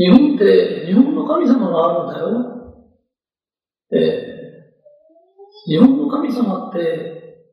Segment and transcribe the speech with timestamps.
[0.00, 2.86] 日本って日本の神様があるんだよ。
[3.92, 7.44] えー、日本の神様って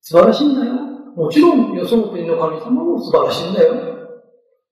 [0.00, 0.72] 素晴らしいんだよ。
[1.14, 3.72] もちろん、よその国の神様も素晴らしいんだよ。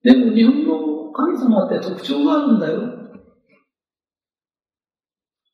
[0.03, 2.81] でも日本の神様って特徴があるんだよ。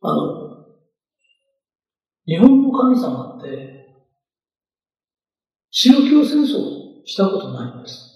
[0.02, 0.66] あの、
[2.26, 3.86] 日本の神様って、
[5.70, 8.13] 宗教戦争したことないんです。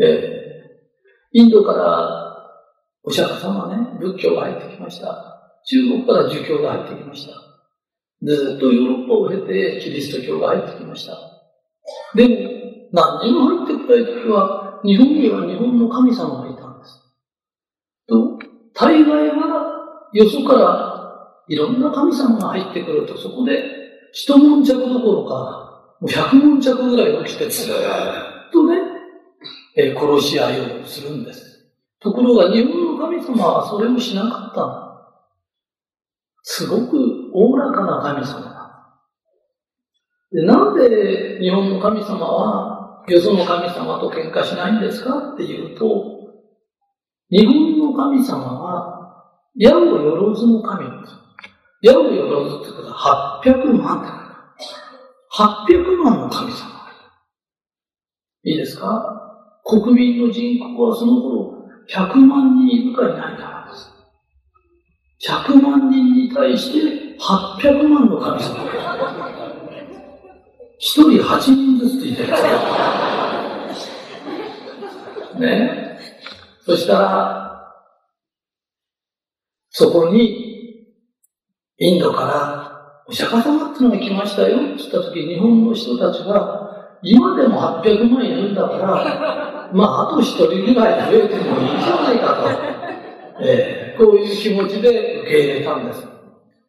[0.00, 2.28] えー、インドから
[3.02, 5.38] お釈迦様ね、仏教が入ってきました。
[5.64, 7.32] 中国から儒教が入ってきました。
[8.22, 11.16] ずっとヨーロッパを経てキリスト教が入ってきました。
[12.14, 12.36] でも、
[12.92, 17.00] 何にも入ってこない時は、日本には日本の神様がいたんです。
[18.08, 18.38] と、
[18.74, 20.98] 大概はよそから
[21.48, 23.62] いろんな神様が入ってくると、そこで
[24.12, 27.74] 一悶着どころか、もう百悶着ぐらい起きて、ずっ、
[29.76, 31.66] えー、殺し合いをするんです。
[32.00, 34.88] ところが日本の神様はそれをしなかった。
[36.42, 38.54] すごくおおらかな神様だ。
[40.32, 45.34] で、なんで日本の神様はよその神様と喧嘩しないんですか？
[45.34, 46.18] っていうと、
[47.30, 51.14] 日本の神様は矢をよろずの神です。
[51.82, 54.10] 矢をよろずってことは800万って
[55.74, 56.68] 800万の神様。
[58.44, 59.27] いいですか？
[59.68, 63.92] 国民の人口はその頃100万人いるかいないかなんです。
[65.30, 68.64] 100万人に対して800万の神様。
[70.78, 72.32] 一人8人ずついてる。
[75.38, 75.98] ね。
[76.64, 77.74] そしたら、
[79.70, 80.46] そこに、
[81.76, 86.57] インドからお釈迦様ってのが来ましたよって言った時、日本の人たちは、
[87.02, 96.08] 今でも800万いるんだから、 まあ、あと一人ぐらい増えてもいいじゃないかと、えー、こういう気持ちで受け入れたんです。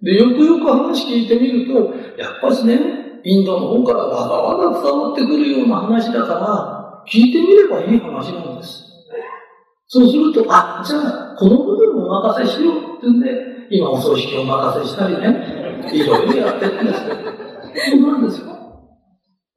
[0.02, 8.86] で、よくよく話聞いてみると、やっぱしね、インドの方からわざわざ伝わってくるような話だから、聞いてみればいい話なんです。
[9.88, 17.16] そうすると、あ、じゃあ、この部分をお任せしようって言うんで、今お葬式をお任せしたりね、いろいろやってるんですよ。
[17.92, 18.58] そうなんですよ。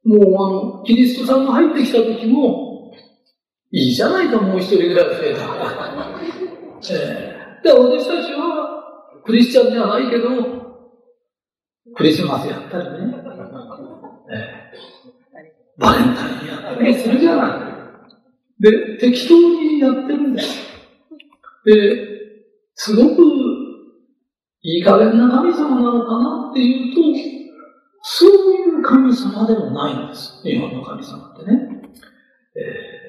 [0.05, 2.91] もうあの、キリストさんが入ってきた時も、
[3.71, 5.39] いいじゃないか、もう一人ぐらい増えた。
[6.93, 8.83] え、で、私たちは、
[9.25, 10.29] クリスチャンじゃないけど、
[11.95, 13.15] クリスマスやったりね、
[14.31, 17.69] えー、バレンタインやったりするじゃな
[18.59, 18.61] い。
[18.61, 20.61] で、適当にやってるんです。
[21.65, 22.13] で、
[22.75, 23.23] すごく
[24.61, 27.42] いい加減な神様なのかなっていうと、
[28.05, 30.41] そういう神様でもないんです。
[30.43, 31.57] 日本の神様ってね。
[32.55, 33.03] えー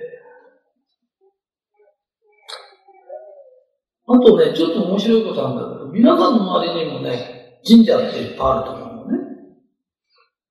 [4.06, 9.19] あとね、ちょっと面白いことなんだけど、皆さんの周りにもね、神社っていっぱいあると思うのね。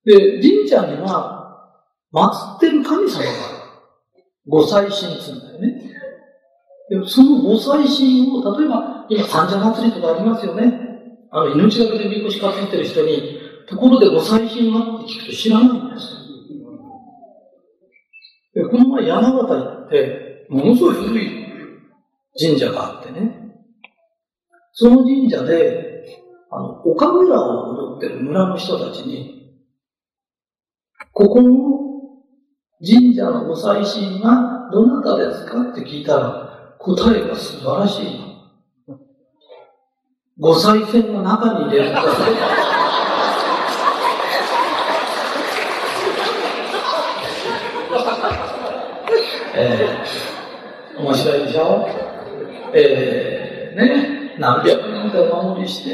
[0.06, 1.44] で、神社には、
[2.12, 3.34] 祀ってる神様がある。
[4.48, 5.94] ご祭神って言うんだよね。
[6.90, 10.74] でそのご祭神を、例えば、今、三社祭りとかありますよね。
[11.32, 16.24] あの、命がけでみこし担ってる人に、ところでご祭神はって聞くと知らないんです。
[18.54, 21.44] で、この前山形行って、ものすごい古い
[22.40, 23.44] 神社があってね。
[24.74, 25.94] その神社で、
[26.52, 29.56] あの、岡村を踊ってる村の人たちに、
[31.12, 31.74] ここの
[32.86, 38.34] 神社のご祭神がどなたですかって聞いたら、答えが素晴らしい。
[40.40, 42.02] ご祭神の中に入れるんだ
[49.56, 51.88] えー、面白いでしょ？
[52.74, 54.38] えー、ね。
[54.40, 55.92] 何百年かお守りして、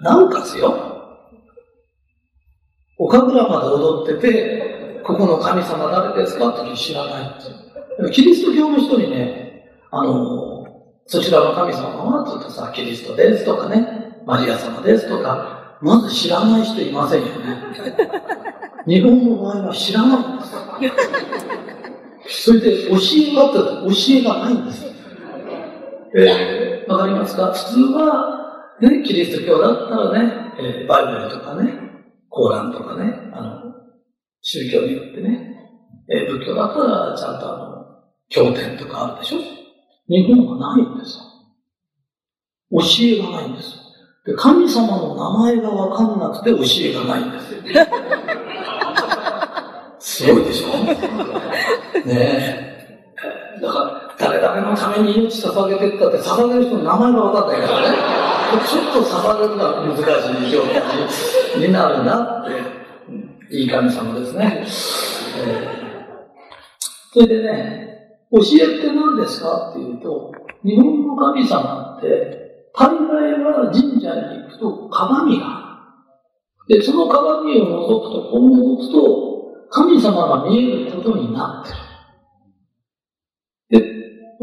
[0.00, 0.74] なおかつよ、
[2.98, 6.48] 岡倉まで踊ってて、ここの神様誰ですか？
[6.48, 8.10] って知らないって。
[8.10, 10.66] キリスト教の人にね、あの、
[11.06, 17.32] そちらの神様は、ずっとさ、キリストですとかね、マリア様ですとか、まず知らない人いませんよね。
[18.86, 20.52] 日本の場合は知らないんです。
[22.28, 24.84] それで教えがあったら教えがないんです。
[26.14, 27.52] えー、わかりますか？
[27.52, 31.72] 普通は、ね、キリスト教だったらね、えー、バイブルとかね、
[32.28, 33.60] コーランとかね、あの、
[34.40, 35.56] 宗教によってね、
[36.08, 37.72] えー、仏教だったらちゃんとあの、
[38.28, 39.38] 経典とかあるでしょ？
[40.08, 41.24] 日本はないんですよ。
[42.72, 43.76] 教えがないんです。
[44.26, 46.58] で、神様の名前がわかんなくて教
[46.88, 47.62] えがないんですよ。
[49.98, 50.68] すごいでしょ？
[52.06, 52.72] ね
[53.58, 53.60] え。
[53.60, 58.22] だから、誰々のために命捧げてったって、捧げる人の名前が分かったからね。
[58.66, 60.00] ちょっと捧げるのは難し
[60.46, 64.64] い状況になるなって、いい神様ですね。
[65.38, 67.88] えー、それでね、
[68.30, 70.32] 教えって何ですかっていうと、
[70.64, 75.58] 日本の神様って、大概は神社に行くと鏡があ
[76.68, 76.78] る。
[76.78, 79.32] で、その鏡を覗くと、こう覗くと、
[79.70, 81.91] 神様が見えることになってる。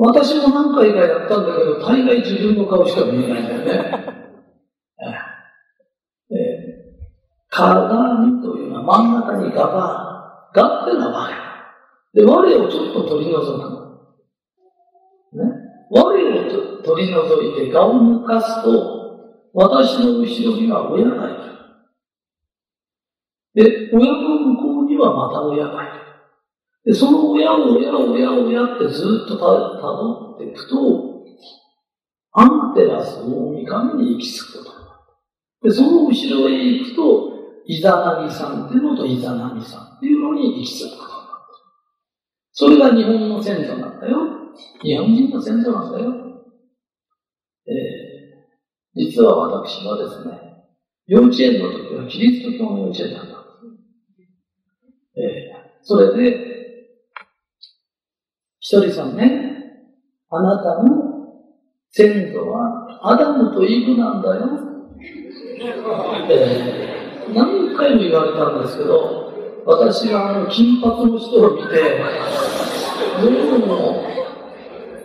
[0.01, 4.05] 私も何回かやったんだけど、大概自分の顔しか見えないんだよね。
[6.31, 6.35] え
[7.49, 11.49] 鏡というのは真ん中に画が、画ってのは我。
[12.13, 13.79] で、我をちょっと取り除くの。
[15.33, 15.53] ね。
[15.91, 18.71] 我を取り除いて画を抜かすと、
[19.53, 21.39] 私の後ろには親がいる。
[23.53, 25.98] で、親の向こうにはまた親がいる。
[26.89, 31.23] で、その親を親を親を親ってずっとたどっていくと、
[32.31, 34.93] アンテラス大神に行き着くことにな
[35.61, 35.69] る。
[35.69, 37.29] で、その後ろへ行くと、
[37.67, 41.45] イザナミさんっていうのとイザナミさんっていうのに行き着くことになる。
[42.53, 44.17] それが日本の先祖なんだよ。
[44.81, 46.11] 日本人の先祖なんだよ。
[47.67, 50.39] えー、実は私はですね、
[51.05, 53.29] 幼稚園の時はキリスト教の幼稚園だった。
[55.21, 56.48] えー、それで、
[58.69, 59.23] ひとりさんね、
[60.29, 60.91] あなたの
[61.89, 64.47] 先祖はアダムとイブなんだよ。
[66.29, 71.99] えー、何回も言われたんですけど、私はあの金髪の人を見て、
[73.19, 74.05] どうも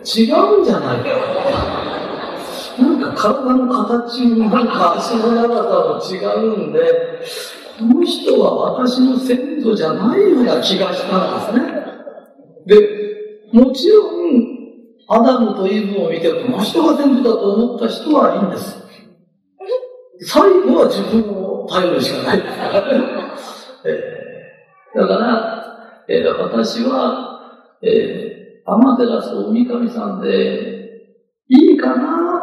[0.05, 1.09] 違うんじゃないか。
[2.77, 6.79] なんか体の形もなんか足の長さも違うんで、
[7.79, 11.85] この人は私の先祖じゃないような気がしたんですね。
[12.67, 12.94] で、
[13.55, 14.55] もちろん、
[15.07, 18.83] アダムとイブを見て、この人が先祖だと思った人はいいんです。
[20.27, 22.39] 最後は自分を頼るしかない。
[23.87, 27.39] えー、だから、えー、私は、
[27.81, 31.15] えー、アマテラス大神さんで
[31.47, 32.41] いいかな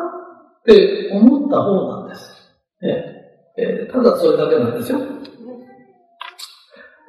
[0.60, 2.56] って思った方なんです。
[2.82, 4.98] えーえー、ただそれだけなんですよ。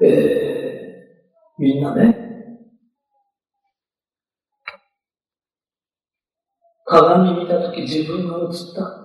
[0.01, 2.22] えー、みんなね、
[6.85, 9.03] 鏡見たとき自分が映った。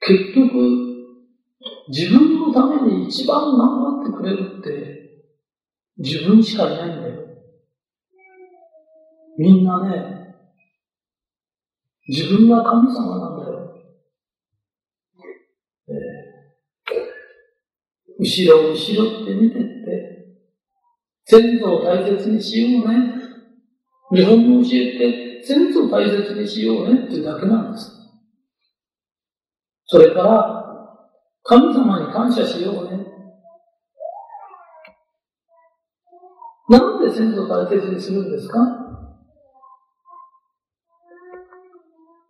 [0.00, 0.94] 結局、
[1.88, 5.04] 自分のために一番頑張ってくれるって
[5.98, 7.20] 自分しかいないんだよ。
[9.38, 10.34] みんなね、
[12.06, 13.54] 自分が神様なんだよ。
[18.18, 20.24] 後ろ後ろって見てって、
[21.24, 23.14] 先祖を大切にしようね。
[24.14, 27.92] 日本の教えて先祖を大切にしようねってだけなんです。
[29.86, 30.64] それから、
[31.42, 33.06] 神様に感謝しようね。
[36.68, 38.58] なんで先祖を大切にするんですか？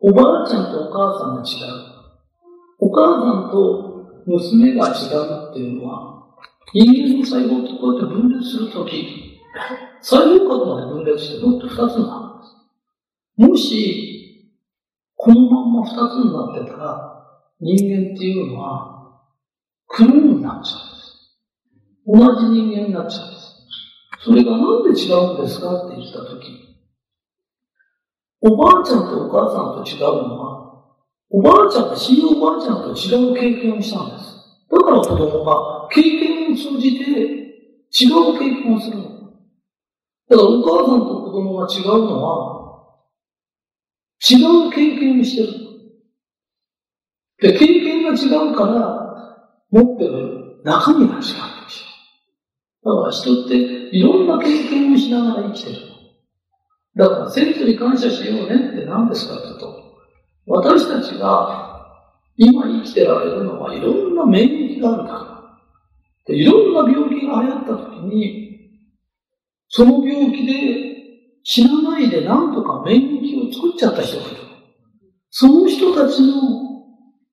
[0.00, 1.74] おばあちゃんとお母さんが違う。
[2.80, 6.26] お母さんと娘が違うっていうのは、
[6.74, 9.40] 人間の細胞とこうやって分裂するとき、
[10.02, 12.23] 細胞核まで分裂してもっと二つにな。
[13.36, 14.50] もし、
[15.16, 17.14] このまま二つになってたら、
[17.60, 19.22] 人間っていうのは、
[19.88, 22.34] クローンになっちゃうんです。
[22.36, 23.44] 同じ人間になっちゃうんです。
[24.24, 26.64] それがなんで違うんですかって言ったとき、
[28.42, 30.64] おばあちゃんとお母さんと違うのは、
[31.30, 34.34] おばあちゃんが死ぬおばあちゃんと違う経験をしたんです。
[34.70, 39.04] だから子供が経験を通じて違う経験をするの。
[39.04, 42.53] だからお母さんと子供が違うのは、
[44.30, 45.52] 違う経験をしてる。
[47.40, 49.04] で、経験が違うから、
[49.70, 51.44] 持ってる中身が違うんですよ。
[52.84, 55.76] だから人っていろんな経験をしながら生きてる。
[56.96, 59.84] だから、先祖に感謝しようねって何ですかって言うと、
[60.46, 61.74] 私たちが
[62.36, 65.34] 今生きてられるのはいろんな免疫があるから。
[66.26, 68.44] でいろんな病気が流行った時に、
[69.68, 70.93] その病気で
[71.44, 74.36] 死なないで何とか免疫を作っちゃった人がいる。
[75.30, 76.32] その人たちの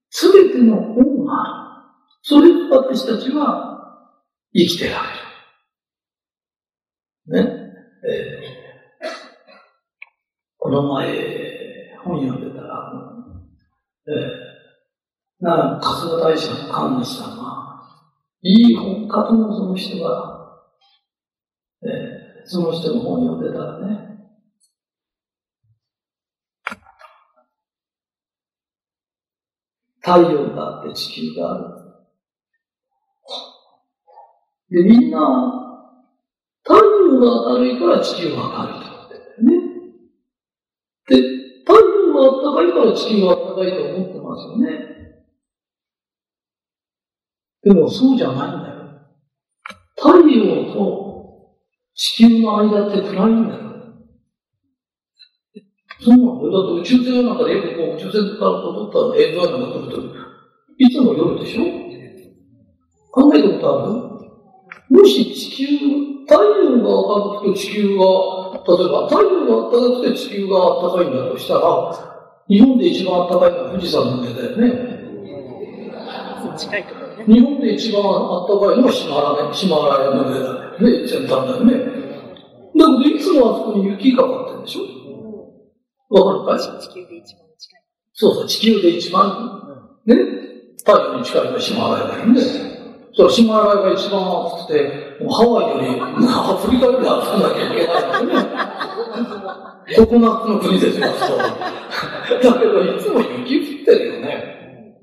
[0.10, 2.12] 全ての恩がある。
[2.22, 3.72] それで私たちは
[4.54, 5.02] 生きてら
[7.28, 7.46] れる。
[7.46, 7.62] ね。
[8.04, 9.08] えー、
[10.58, 12.92] この前、本読んでたら、
[14.08, 17.82] えー、な春日大社の神主さんが、
[18.42, 20.41] いい本家とのその人が、
[22.52, 24.10] その人の本読んでたらね、
[30.02, 31.64] 太陽があって地球がある。
[34.70, 35.80] で、みんな、
[36.64, 39.68] 太陽が明るいから地球が明るいと思ってるんだよね。
[41.08, 41.16] で、
[41.66, 44.92] 太陽が暖かいから地球が暖かいと思ってますよね。
[47.64, 48.82] でもそうじゃないんだよ。
[49.96, 51.11] 太陽と
[52.04, 53.62] 地球の間って暗いんだよ。
[56.00, 56.52] そうなんだよ。
[56.52, 59.98] だって宇宙船なんかでよくこう宇宙船から撮った映像なんか撮ると、
[60.80, 61.62] いつも夜でしょ？
[63.12, 64.98] 考えたことある？
[64.98, 65.68] もし地球、
[66.26, 68.02] 太陽が明るくて地球が、
[68.66, 71.62] 例えば太陽が暖かくて地球が暖かいんだとしたら、
[72.50, 74.68] 日本で一番暖かいのは富士山の上だよね。
[77.28, 78.10] 日本で一番暖
[78.58, 81.08] かいのはヒマラヤヒマラヤの上だよね。
[81.08, 81.74] 先端だよね。
[81.74, 84.82] だけどいつもあそこに雪がかかってるんでしょ？
[86.14, 86.80] わかるかい？
[86.82, 87.82] 地球で一番近い。
[88.14, 89.24] そうそう、地球で一番、
[90.06, 90.16] ね、
[90.80, 92.42] 太陽に近いのはヒマラヤだよね。
[93.14, 98.44] そヒマラヤが一番暑くて、ハワイより、アフリカより暑くなきゃいけないんだよね。
[99.98, 101.38] ココナッツの国ですよ、そう。
[101.38, 101.46] だ
[102.40, 104.96] けど、いつも雪降ってるよね。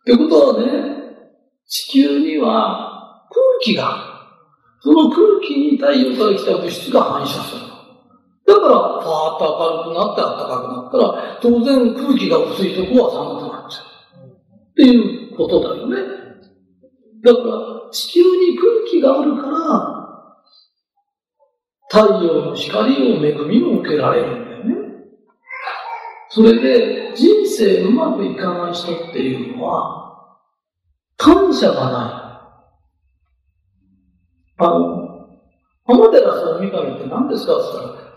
[0.00, 0.66] ってことはね、
[1.66, 4.19] 地球には空気が、
[4.82, 7.60] その空気に太陽から来た物質が反射する。
[8.46, 13.90] だから、パーッと明るくなって暖かくなったら、当然空気が薄いとこは寒くなっちゃう。
[14.26, 15.96] っていうことだよね。
[17.22, 20.00] だから、地球に空気があるから、
[21.90, 24.76] 太陽の光を恵みを受けられるんだよね。
[26.30, 30.38] それで、人生うまくいかない人っていうのは、
[31.16, 32.29] 感謝がない。
[34.60, 35.40] あの、
[35.86, 38.10] 浜寺さんの三上って何ですかって言ったら、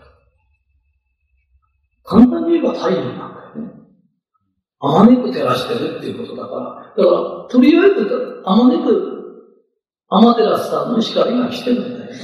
[2.04, 3.72] 簡単に言えば太陽なんだよね。
[4.80, 7.04] あまねく照らしてるっていうことだから。
[7.04, 9.14] だから、とりあえず、あまねく、
[10.08, 12.18] アマテラスさんの光が来てるんだよね。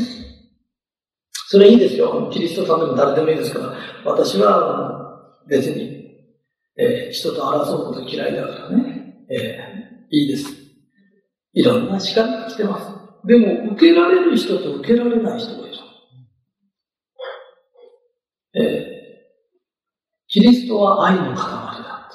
[1.49, 2.29] それいいですよ。
[2.31, 3.75] キリストさんでも誰でもいいですから。
[4.05, 6.01] 私は、別に、
[6.77, 9.27] えー、人と争うこと嫌いだからね。
[9.31, 10.53] えー、いいです。
[11.55, 13.00] いろんな光が来てます。
[13.25, 15.77] でも、受けられる人と受けられない人がいる。
[18.55, 19.01] えー
[20.33, 22.09] キリストは愛の塊だ。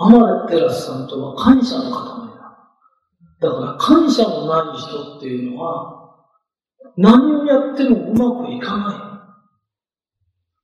[0.00, 1.92] アマレテラスさんとは感謝の塊
[3.40, 3.48] だ。
[3.48, 6.16] だから感謝のない人っていうのは、
[6.96, 8.94] 何をやってもうまくいかな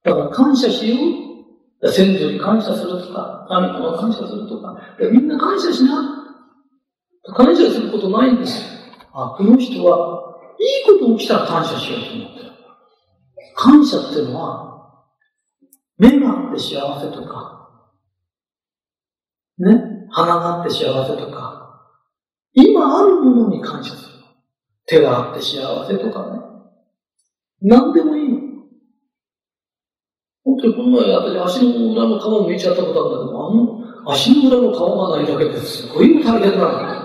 [0.04, 0.08] い。
[0.08, 0.96] だから感謝しよ
[1.80, 1.92] う。
[1.92, 4.76] 先祖に感謝するとか、神様に感謝するとか、
[5.12, 6.34] みんな感謝しな。
[7.36, 8.83] 感謝することないんですよ。
[9.14, 12.50] あ、この人は、いいこと起きたら感謝しようと思ってる。
[13.54, 15.04] 感謝っていうのは、
[15.98, 17.84] 目があって幸せとか、
[19.58, 21.90] ね、鼻があって幸せとか、
[22.54, 24.14] 今あるものに感謝する。
[24.86, 26.40] 手があって幸せとかね。
[27.62, 28.40] 何でもいいの。
[30.44, 37.04] 本当にこの前私足の裏の皮むいちゃったことあるんだけど、あの足の裏の皮がないだけですごい大変なの。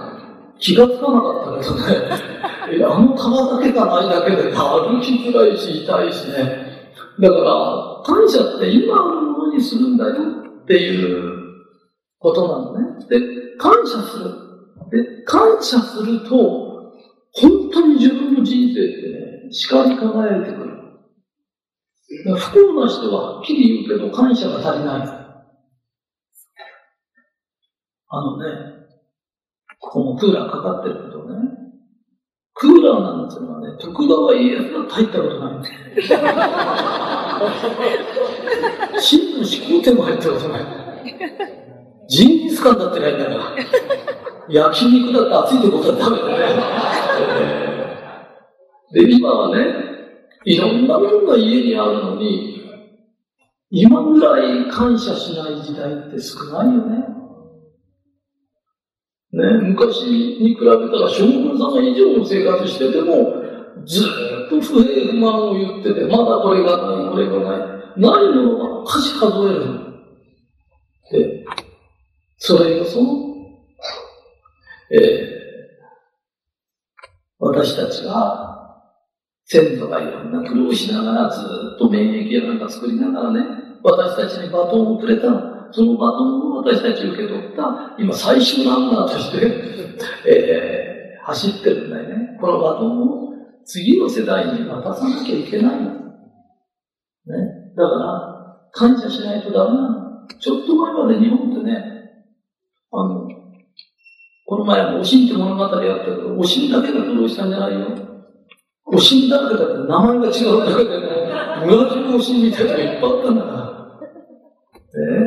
[0.59, 2.39] 気がつかなかったけどね。
[2.85, 3.19] あの皮
[3.51, 6.93] だけがないだけで歩きづらいし痛いしね。
[7.19, 10.13] だから、感謝って今あるものにするんだよ
[10.63, 11.39] っていう
[12.19, 13.05] ことなのね。
[13.09, 14.25] で、感謝する。
[14.91, 16.69] で、感謝すると、
[17.33, 20.69] 本当に自分の人生ってね、光り輝いてくる。
[22.37, 25.19] 不幸な人ははっきり言うけど感謝が足りない。
[28.11, 28.45] あのね、
[29.79, 31.48] ここもクーラーかかってるけどね、
[32.59, 36.19] クーラーなんていうのはね、徳川家康が入ったことないんですよ。
[38.99, 40.65] 真の始皇帝も入ったことない。
[42.09, 43.39] ジンギスカンだってないんだから。
[44.49, 46.33] 焼肉だって熱いとこだって食べてね。
[48.91, 49.63] で、今はね、
[50.43, 52.59] いろんなものが家にあるのに、
[53.69, 57.18] 今ぐらい感謝しない時代って少ないよね。
[59.31, 60.03] ね、昔
[60.41, 63.43] に比べたら将軍様以上の生活してても、
[63.85, 64.03] ず
[64.47, 67.69] っと不平不満を言ってて、まだこれがない、これがない。
[67.99, 69.89] ないものは数数える。
[71.11, 71.45] で、
[72.37, 73.09] それがその、
[74.91, 74.99] えー、
[77.37, 78.47] 私たちが、
[79.45, 81.41] 先祖がいろんな苦労しながらず
[81.75, 83.41] っと免疫やなんか作りながらね、
[83.83, 85.58] 私たちにバトンをくれたの。
[85.71, 89.47] そのバトンを私たち受け取った、今最終ランナーとして、
[90.27, 92.37] えー、走ってるんだよね。
[92.39, 93.33] このバトンを
[93.65, 95.79] 次の世代に渡さなきゃいけない。
[95.79, 95.89] ね。
[97.75, 100.27] だから、感謝しないとダメなの。
[100.39, 101.83] ちょっと前まで日本ってね、
[102.91, 103.27] あの、
[104.45, 107.87] この前も、おしんって物語あったけど、おしんだけが苦労したんじゃないよ。
[108.85, 111.07] おしんだけだって名前が違うだけでね、
[111.65, 113.59] 村中おしんみたいな人がいっぱいあったんだから。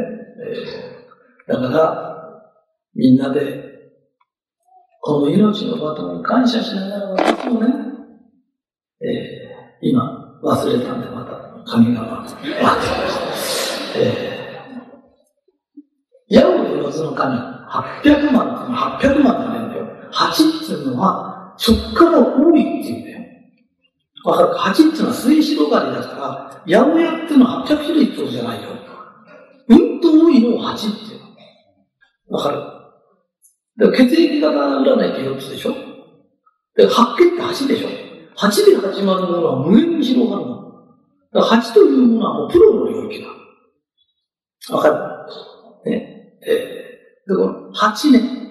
[0.09, 0.12] ね
[0.43, 2.13] えー、だから、
[2.95, 3.73] みんなで、
[5.01, 7.69] この命のバトンに感謝しながら私もね、
[9.01, 13.15] えー、今忘れたんでまた神が待ってまし
[13.95, 13.99] た。
[13.99, 19.87] えー、ヤオの図の神、800万っていうのは800万じゃないんだよ。
[20.13, 23.23] 8っていうのは、そっから多いっていうんだよ。
[24.25, 28.92] わかるか ?8 っていうのは末広がりだから、八百屋っていうのは800種類ってことじゃないよ。
[29.69, 31.21] うんと多いのを8っていう
[32.31, 32.37] の。
[32.39, 32.51] わか
[33.79, 35.75] る血液型占いって4つでしょ？
[36.77, 37.89] で、白血って8でしょ
[38.37, 40.63] ?8 で始まるものは無限に広がるの。
[41.33, 43.29] だから8というものはもうプロの領域だ。
[44.77, 44.89] わか
[45.85, 45.91] る？
[45.91, 46.39] ね。
[46.47, 48.43] えー、で、この8ね。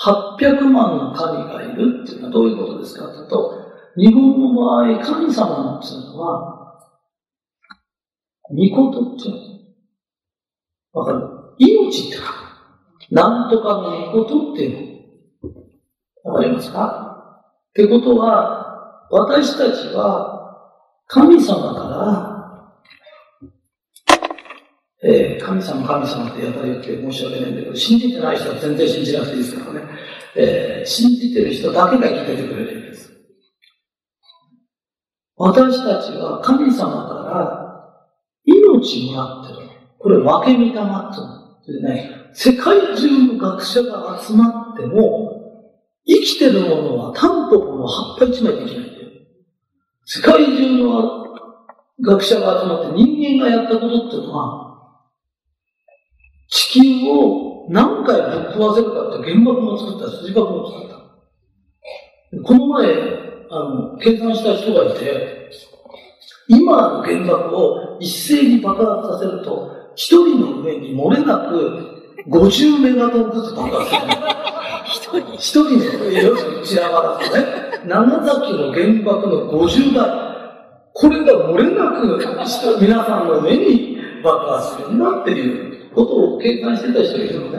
[0.00, 3.52] 800万の神がいるっていうのはどういうことですかというと、
[3.96, 6.78] 日本の場合、神様っていうのは、
[8.50, 9.57] 御事っていうの。
[10.98, 11.22] わかる？
[11.58, 12.24] 命って書く。
[13.10, 14.78] なんとかのことっていう
[16.24, 16.32] の。
[16.32, 17.04] わかりますか？
[17.70, 20.34] ってことは、私たちは
[21.06, 22.34] 神様から、
[25.02, 29.86] えー、神様、神様ってやたら言って申し訳ないんだけど、信じてない人は全然信じなくていいですからね。
[30.36, 33.12] えー、信じてる人だけが生きててくれるんです。
[35.36, 37.64] 私たちは神様から
[38.44, 39.67] 命もらってる。
[39.98, 41.82] これ分け御霊っていう。
[41.82, 45.28] ね、世界中の学者が集まっても、
[46.06, 49.08] 生きてるものはタンポポの葉っぱ一枚できないんだよ。
[50.06, 51.24] 世界中の
[52.00, 54.68] 学者が集まって人間がやったことっていうのは、
[56.48, 60.98] 地球を何回ぶっ壊せるかって原爆も作った、筋爆も作った。
[62.42, 62.94] この前、
[63.50, 65.50] あの、計算した人がいて、
[66.48, 75.20] 今の原爆を一斉に爆発させると、一人の上に漏れなく50メガトンずつ爆発する。
[75.34, 77.44] 一人一人ね、要するに散らばらすね。
[77.84, 80.06] 長崎の原爆の50倍。
[80.94, 82.16] これが漏れなく
[82.80, 87.58] 皆さんの目に爆発するんだっていうことを計算してた人がいるの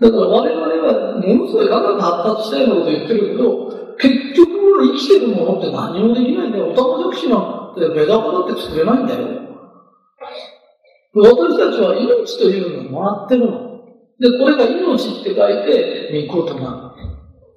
[0.00, 6.70] だから我々はものすごい科学発達したようなこと言ってるけど、結局は生きてるものって何もできないんだよ。
[6.70, 9.38] おたまじゃくしなんてメダカだって作れないんだよ。
[11.22, 13.68] 私たちは命というのをもらってるの。
[14.18, 16.88] で、これが命って書いて、御事なの。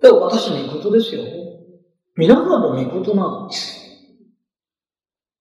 [0.02, 1.24] だから私御事ですよ。
[2.16, 3.50] 皆さんも御事なの。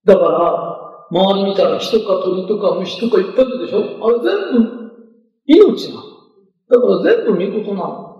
[0.04, 0.80] だから、
[1.10, 4.80] 周り見たら人か鳥とか虫とかいっぱいいるでしょあれ全部
[5.46, 6.02] 命なの。
[6.68, 8.10] だから全部御事なの。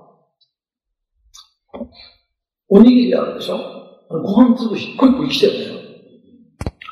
[2.69, 3.59] おにぎりあるでしょ
[4.09, 5.81] ご飯粒一個一個生きてるんだよ。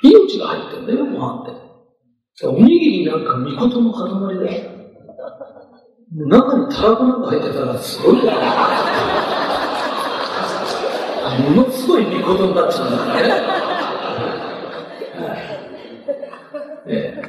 [0.02, 1.67] 命が入ってるんだよ、ご飯って。
[2.44, 4.70] おにぎりなんか御事の塊だよ。
[6.10, 8.16] 中にタラコなんか入ってたらすごい
[11.38, 13.06] ものすごい見事になっちゃうんだ
[16.86, 17.14] ね。
[17.14, 17.22] ね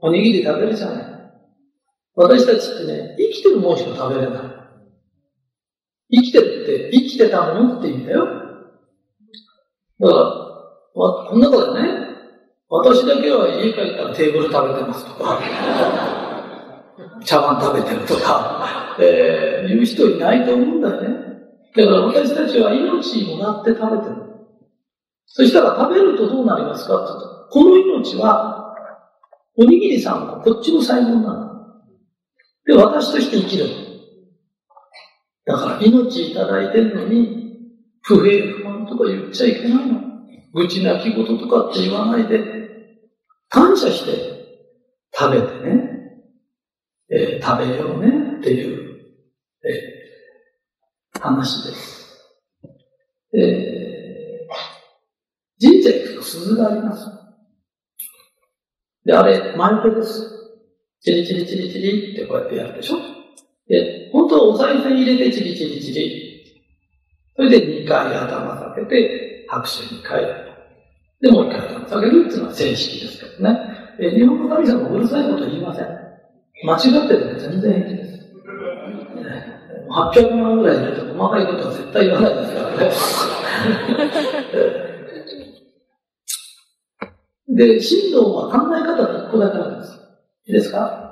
[0.00, 1.04] おにぎり食べるじゃない。
[2.14, 4.42] 私たちってね、生きてるもんしか食べれない。
[6.10, 8.24] 生きてるって、生きてたものって言うんだよ。
[10.00, 10.14] だから、
[10.94, 12.05] この中でね、
[12.68, 15.40] 私だけは家帰ったらテーブル食べてますとか、
[17.24, 21.08] 茶碗食べてるとか、えー、言う人いないと思うんだよね。
[21.76, 24.26] だから私たちは命もらって食べてる。
[25.26, 28.74] そしたら食べるとどうなりますかって言ったら、この命は、
[29.58, 31.46] おにぎりさんはこっちの細胞なの。
[32.66, 33.66] で、私として生きる。
[35.44, 37.58] だから命いただいてるのに、
[38.02, 40.05] 不平不満とか言っちゃいけないの。
[40.56, 42.40] 愚痴泣き言とかって言わないで、
[43.50, 44.56] 感謝して
[45.14, 45.90] 食べてね、
[47.10, 49.02] えー、食べようねっていう、
[49.64, 52.06] えー、話です。
[53.34, 57.06] えー、神社行くと鈴があります。
[59.04, 60.32] で、あれ、前手です。
[61.02, 62.96] チリチリチリチリってこうやってやるでしょ
[63.68, 66.64] で、本当はお賽銭入れてチリチリチリ。
[67.36, 70.45] それで2回頭下げて、拍手に変える。
[71.20, 73.58] で、もう一回下げるっていうのは正式ですけどね。
[73.98, 75.86] え日本の神様うるさいこと言いません。
[76.64, 78.16] 間違ってても全然平気です。
[79.88, 82.90] 800万ぐらい入れて細かいことは絶対言わないですからね。
[87.48, 89.92] で、振動は考え方で1個だけなんです。
[90.46, 91.04] いいですか？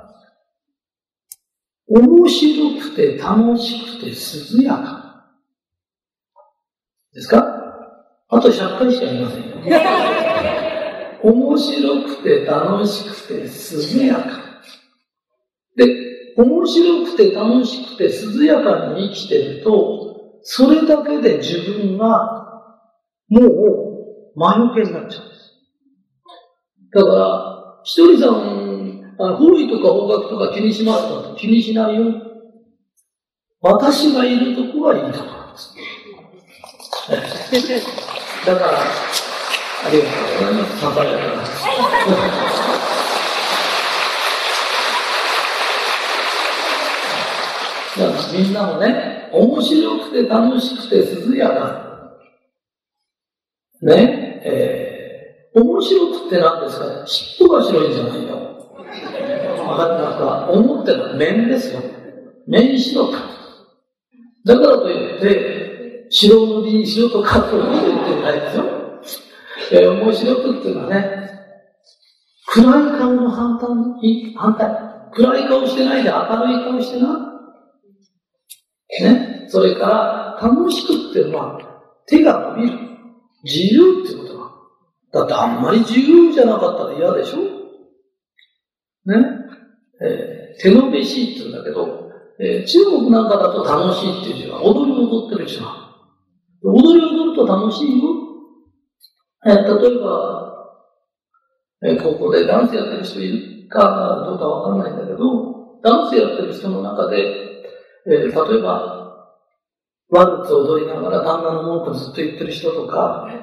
[1.87, 4.11] 面白くて楽しくて
[4.59, 5.25] 涼やか。
[7.13, 7.64] ですか？
[8.35, 9.45] あと100回しか言いませんよ。
[11.23, 13.33] 面白くて楽しくて
[13.97, 14.27] 涼やか。
[15.75, 15.85] で、
[16.37, 22.61] 面白くて楽しくて涼やかに生きてると、それだけで自分が
[23.29, 25.53] もう魔除けになっちゃうんです。
[26.93, 31.35] だから、ひとりさん、あの法医とか法学とか気にしますか？
[31.37, 32.03] 気にしないよ。
[33.61, 35.73] 私がいるとこはいいところです。
[38.45, 40.79] だから、ありがとうございます。
[40.79, 41.25] 参拝だから。
[47.97, 51.85] だからみんなもね、面白くて楽しくて涼やか。
[53.81, 58.35] ね、えー、面白くて何ですか、尻尾が白いんじゃないよ。
[59.57, 61.81] 分かってますか思ってる面ですよ。
[62.47, 63.17] 面白か。
[64.45, 65.64] だからといって、
[66.09, 68.65] 白塗りにしようとかということ言ってないですよ。
[69.71, 71.25] えー、面白くっていうのはね、
[72.47, 74.69] 暗い顔の反対、反対。
[75.13, 77.35] 暗い顔してないで明るい顔してな。
[79.01, 79.45] ね。
[79.47, 81.59] それから、楽しくっていうのは、
[82.07, 82.79] 手が伸びる。
[83.43, 84.37] 自由ってこと
[85.13, 85.21] だ。
[85.21, 87.37] だってあんまり自由じゃなかったら嫌でしょ
[89.05, 89.15] ね。
[90.01, 95.84] えー、手伸びしいって言うんだけど、えー、中国なんかだと楽しいっていう字は、踊り踊ってる字は。
[96.65, 98.09] 踊り踊ると楽しいよ。
[99.45, 100.73] えー、例えば、
[101.83, 107.27] えー、ここでダンスやってる人いるかどうかわかんないんだけど、ダンスやってる人の中で、
[108.07, 108.95] えー、例えば、
[110.09, 113.27] ワルツ踊りながら旦那の文句ずっと言ってる人とか、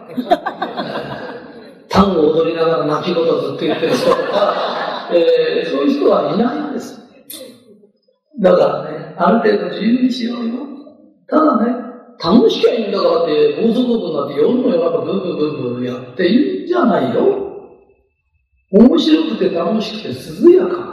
[1.89, 7.01] 単語踊りながら泣き言ずっと言ってる人とか、えー、そういう人はいないんです。
[8.41, 10.55] だからね、ある程度自由にしようよ。
[11.29, 11.92] ただね、
[12.23, 17.43] 楽しきゃいいんだからって、高速道になって夜の中ブーブーブーブーやっていいんじゃないよ。
[18.71, 20.93] 面白くて楽しくて涼やかな。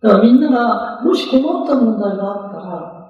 [0.00, 3.04] だからみんなが、もし困った問題があったら、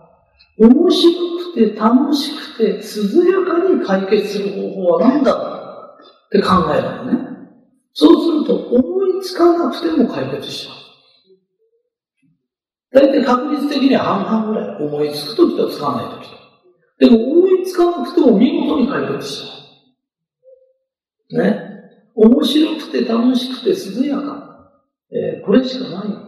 [0.58, 1.12] 面白
[1.52, 5.38] くて楽しくて涼やかに解決する方法は何だっ
[6.30, 7.34] て考えるのね。
[7.92, 10.74] そうすると思いつかなくても解決しちゃう。
[13.00, 14.82] 大体確率的には半々ぐらい。
[14.82, 16.43] 思いつくときとつかないときと。
[16.98, 21.42] でも思いつかなくても見事に解決しちゃう。
[21.42, 21.74] ね。
[22.14, 24.70] 面白くて楽しくて涼やか。
[25.10, 26.24] えー、これしかない。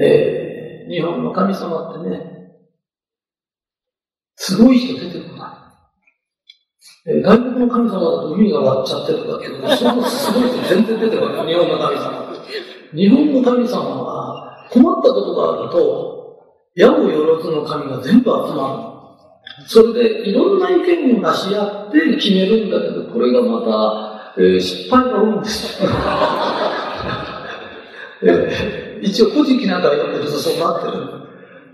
[0.00, 2.32] えー、日本の神様ってね、
[4.36, 5.48] すごい人出てこな
[7.06, 7.10] い。
[7.10, 11.46] えー、外国の神様だと海が割っちゃってとかっていうのそんなすごい人全然出てこない。
[11.46, 12.32] 日本の神様。
[12.94, 16.11] 日本の神様は困ったことがあると、
[16.74, 18.92] 矢をよろずの神が全部集まる。
[19.66, 25.90] それでいろんな意見を出し合って決めるんだけど、これがまた、えー、失敗が多いんですよ。
[29.02, 30.92] 一応古事記なんか読んでるとそうなってる。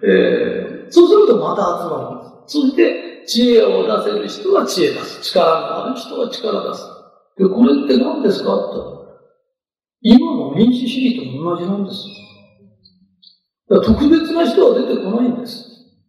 [0.02, 2.56] えー、そうするとまた集まるんです。
[2.60, 5.20] そして、知恵を出せる人は知恵出す。
[5.22, 6.82] 力のある人は力出す。
[7.36, 8.96] で、これって何ですかと。
[10.00, 11.98] 今の民主主義と同じなんです。
[11.98, 12.04] だ
[13.68, 15.66] 特別な人は出てこないんです。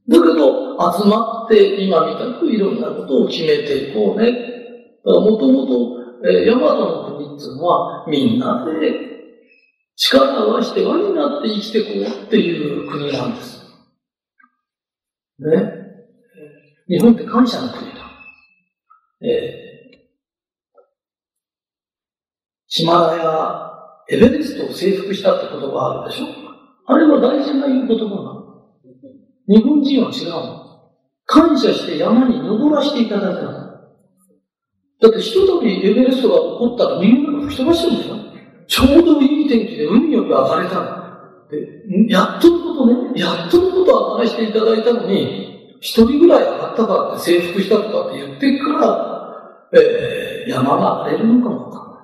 [0.08, 4.32] だけど、集まって今みたくいろんなことを決めていこうね。
[5.04, 9.10] もともと、えー、ヤマの国っていうのは、みんなで
[9.96, 13.60] 力を合わせて輪になって生きていこうっていう国なんです。
[15.40, 15.74] ね。
[16.88, 18.00] 日本って感謝の国だ。
[19.22, 20.00] えー、
[22.68, 26.49] ヒマラヤ、エベレストを征服したって言葉あるでしょ？
[26.90, 28.40] あれは大事な言う言葉なの。
[29.48, 30.92] 日本人は違うの。
[31.26, 33.52] 感謝して山に登らせていただいたの。
[33.52, 38.16] だってひとたびエベレストが起こったらみんなが吹き飛ばしてるんですよ。
[38.68, 41.00] ちょうどいい天気で海よく上がれた
[41.50, 52.00] で、やっとのことね、やっとのこと上がらせていただいたのに、一人ぐらい上がったからって征服したとかって言ってから、えー、山が荒れるのかもわかんな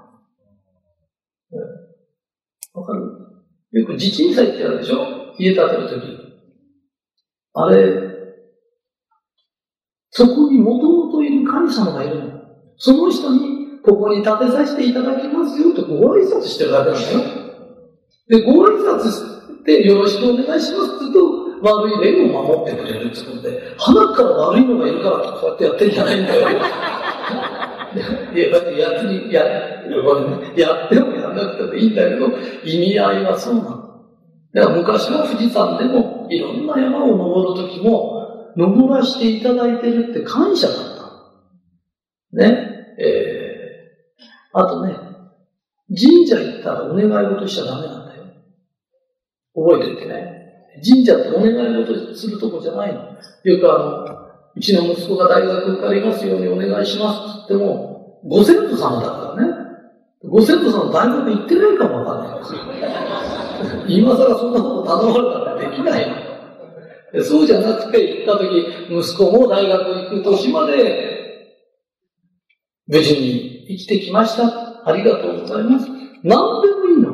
[1.62, 1.66] い。
[2.74, 3.05] わ、かる？
[3.76, 5.36] よく地震祭ってあるでしょ？
[5.38, 6.04] 家建てるとき。
[7.56, 7.78] あれ、
[10.12, 12.32] そこにもともといる神様がいるの。
[12.78, 17.20] その人にここに立てさせていただきますよとご挨拶してるだけなんだよ。
[18.30, 26.48] で、ご挨拶してよろしくお願いしますって言うと、悪い例を守ってくれるってことで、鼻から悪いのがいるからとこうやってやってんじゃないんだよ。
[27.96, 29.44] いや、だってやってや、
[30.56, 32.28] やってもやらなくてもいいんだけど、
[32.64, 33.86] 意味合いはそうなの。
[34.54, 40.78] だから昔は富士山でもいろんな山を登るときも登らせていただいてるって感謝だっ
[42.32, 42.38] た。
[42.38, 42.96] ね。
[42.98, 44.96] えー、あとね、
[45.90, 48.24] 神社行ったらお願い事しちゃダメなんだよ。
[49.56, 50.36] 覚えててね。
[50.84, 53.02] 神社ってお願い事するとこじゃないの。
[53.44, 54.15] よくあの、
[54.56, 59.54] うちの息子が大学受かりますようにお願いしますって言っても、ご先祖様だからね。
[60.24, 62.60] ご先祖様大学行ってないかもわかんないですよ。
[63.88, 67.24] 今更そんなこと頼まれたらできないの。
[67.24, 71.16] そうじゃなくて行った時、息子も大学行く年まで、
[72.88, 74.88] 無事に生きてきました。
[74.88, 75.88] ありがとうございます。
[76.24, 77.14] 何でもいいの。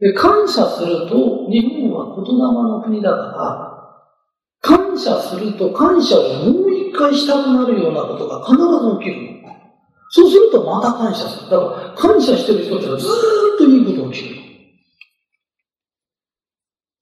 [0.00, 3.77] で感謝すると、日本は言霊の国だから、
[4.98, 9.56] 感謝すると感謝をもう一回したくなるようなことが必ず起きるの。
[10.10, 11.50] そうするとまた感謝する。
[11.50, 13.10] だから感謝してる人たちはずー
[13.54, 14.36] っといいことが起きる。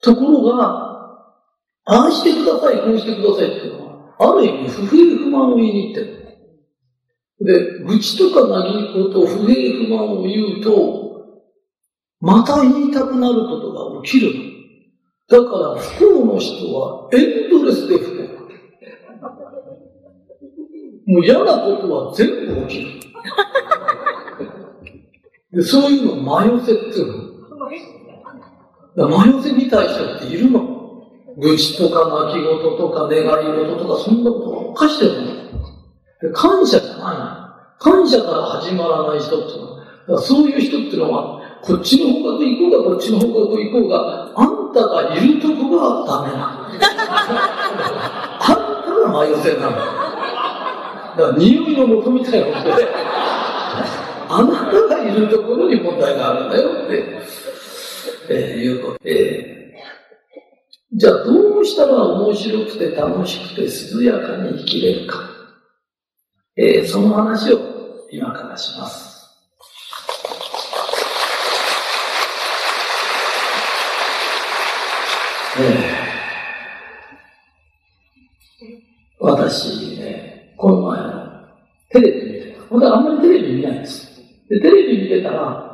[0.03, 0.87] ところが、
[1.87, 6.27] ああしてください、こうしてくださいっていうのは、ある意味不平不満を言いに行ってる。
[7.41, 11.07] で、愚痴とか嘆きと不平不満を言うと、
[12.21, 14.56] また言いたくなることが起きる。
[15.29, 18.27] だから不幸の人はエンドレスで不幸。
[21.07, 23.01] もう嫌なことは全部起きる。
[25.53, 27.07] でそういうの迷せっていう
[28.97, 29.09] の。
[29.09, 30.77] 迷せみたい人っているの。
[31.39, 36.33] 愚痴とか泣き言とか願い事とかそんなことばっかしてるの。
[36.33, 37.47] 感謝じゃないの
[37.79, 39.61] 感謝から始まらない人っていう
[40.09, 46.69] のは、そういう人っていうのは、こっちの方角行こうが、こっちの方角行こうが、あんたがいるとこがダメなの。
[48.39, 49.77] あんたが迷せなの。
[49.77, 49.81] だ
[51.17, 52.87] から匂いの元みたいなことで、
[54.29, 56.93] あなたがいるところに問題があるんだよって、
[58.29, 58.99] えー、いうこと。
[59.05, 63.62] えー、じゃあどうしたら面白くて楽しくて
[63.95, 65.21] 涼やかに生きれるか。
[66.59, 67.61] えー、その話を
[68.11, 69.06] 今からします。
[79.19, 81.27] 私ね、この前の
[81.91, 82.65] テレビ見てた。
[82.71, 84.17] 僕はあんまりテレビ見ないんです。
[84.49, 85.67] で、テレビ見てたら、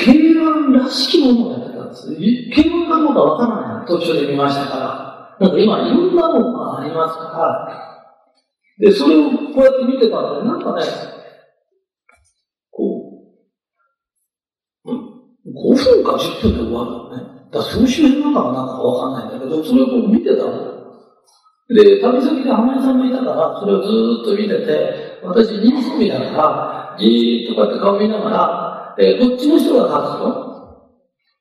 [0.00, 2.10] K1 らしきものをやってたんです。
[2.12, 5.08] K1 かどうかわからない途中で見ましたから。
[5.40, 7.88] なんか今いろんなものがありますから、
[8.78, 10.82] で、それをこうやって見てたら、なんかね、
[12.70, 13.24] こ
[14.84, 17.22] う、ん、5分か10分で終わるのね。
[17.50, 20.77] だからそういうのかなんかわかんないんだけど、それをこう見てたの。
[21.68, 30.48] で、旅先で浜井さんもいたから、それをずーっと見てて、私人数見だから、じーっとこうやって顔見ながら、えこっちの人が勝つよ。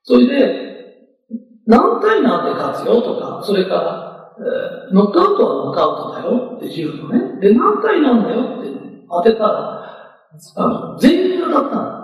[0.04, 0.68] それで、
[1.66, 7.42] 何対何で勝つよとか、それから、えー、ノックアウトはノックアウトだよって言うのね。
[7.42, 8.70] で、何対何だよって
[9.10, 9.84] 当てたら、
[10.56, 11.98] あの、全員が当たったの。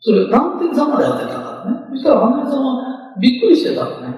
[0.00, 1.78] それ何点差まで当てたからね。
[1.90, 4.14] そしたら浜井さんはびっくりしてたのね。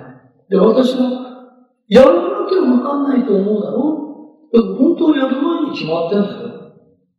[0.51, 1.55] で、私は、
[1.89, 4.03] やらなきゃわかんないと思うだろ？
[4.53, 6.35] う本当やる前に決まってんだよ。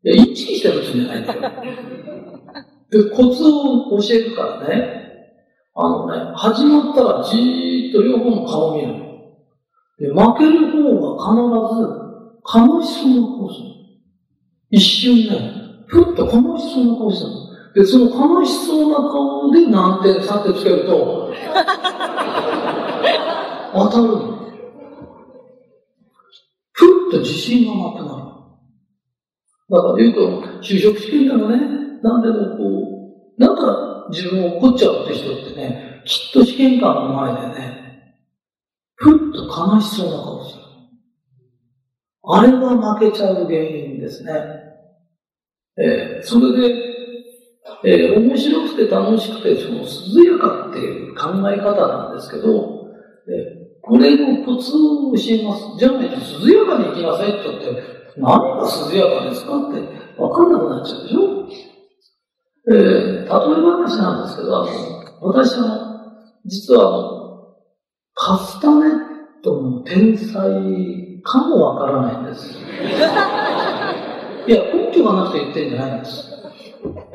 [0.03, 1.41] いや、インチキしてるつもりじゃないんだよ。
[2.89, 5.03] で、コツを教えるからね。
[5.75, 8.95] あのね、始まったらじーっと両方の顔見るの。
[9.99, 11.35] で、負ける方が必
[11.75, 11.81] ず
[12.57, 13.71] 悲しそうな顔するの。
[14.71, 15.51] 一瞬ね、
[15.87, 17.35] ふっと悲しそうな顔するの。
[17.75, 18.05] で、その
[18.39, 21.31] 悲しそうな顔で何点3点つけると、
[23.73, 24.36] 当たるの。
[27.07, 28.27] っと自信がなくなる。
[29.69, 31.59] だからよく就職試験でもね、
[32.01, 38.15] 何でもこう、なんか自分を怒っちゃうって人ってね、きっと試験官の前でね、
[38.95, 40.63] ふっと悲しそうな顔する。
[42.29, 44.33] あれが負けちゃう原因ですね。
[45.79, 46.75] えー、それで、
[47.85, 52.87] えー、面白くて楽しくて、その涼やかっていう考え方なんですけど、
[53.29, 53.56] えー、
[53.87, 55.63] これのコツを教えます。
[55.79, 57.65] じゃあね、涼やかに生きなさいって言って、
[58.17, 59.79] 何が涼やかですかって
[60.17, 61.47] 分かんなくなっちゃうでしょ？
[62.69, 62.81] えー、例
[63.23, 64.67] え話なんですけど、
[65.21, 65.63] 私は、
[66.45, 67.15] 実は、
[68.13, 68.91] カスタネッ
[69.43, 72.59] トの天才かもわからないんです。
[74.47, 76.29] いや、根拠がなくて言ってんじゃないんです。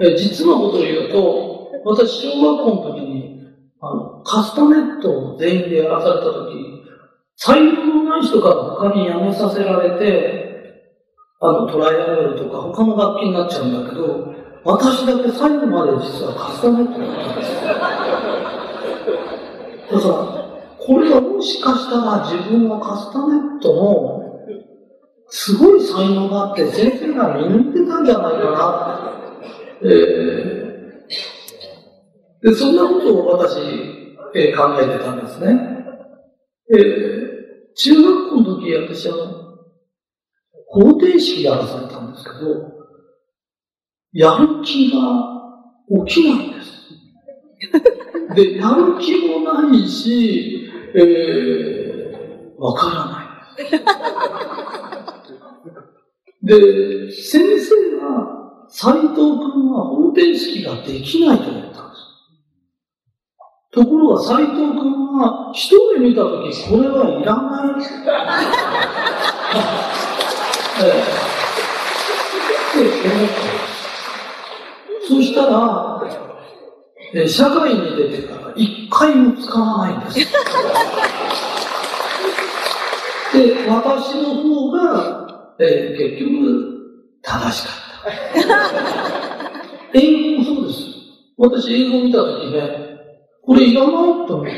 [0.00, 3.41] え実のことを言うと、私、小学校の時に、
[3.84, 6.84] あの、カスタネットを全員でやらされた時、
[7.36, 10.42] 才能のない人から他に辞めさせられて、
[11.40, 14.32] あの、トライアングルとか他の楽器になっちゃうんだけど、
[14.64, 17.58] 私だけ最後まで実はカスタネットだったんですよ。
[17.66, 17.74] だ
[20.00, 20.14] から、
[20.78, 24.22] これはもしかしたら自分はカスタネットの
[25.28, 29.08] すごい才能があって先生が見抜いてたんじゃないかな。
[29.82, 30.51] えー、
[32.42, 33.58] でそんなことを私、
[34.34, 35.68] えー、考えてたんですね。
[36.74, 39.16] えー、中学校の時私は
[40.66, 42.72] 方程式やらされたんですけど、
[44.12, 44.98] やる気が
[46.06, 46.72] 起きないんです。
[48.34, 53.26] で、やる気もないし、えー、わからない
[56.42, 61.81] で、先生が、斎藤君は方程式ができないと思った。
[63.72, 67.82] ところが斎藤君は一目見たとき、これはいらない。
[75.08, 76.02] そしたら、
[77.14, 80.18] え社会に出てから一回も使わないんです。
[83.32, 86.30] で、私の方が、えー、結局、
[87.22, 87.76] 正しかっ
[88.34, 89.98] た。
[89.98, 90.78] 英語もそうです。
[91.38, 92.91] 私、英語見たときね、
[93.44, 94.50] これいらないと思ったんで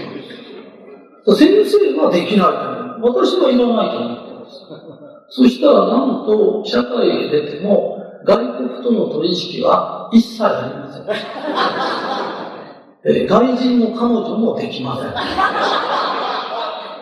[1.24, 2.52] す先生はできない
[3.00, 3.24] と思う。
[3.24, 4.60] 私はいらないと思ってます。
[5.30, 11.04] そしたら、なんと、社会へ出ても、外国との取引は一切ありません。
[13.06, 15.14] えー、外人の彼女もできません。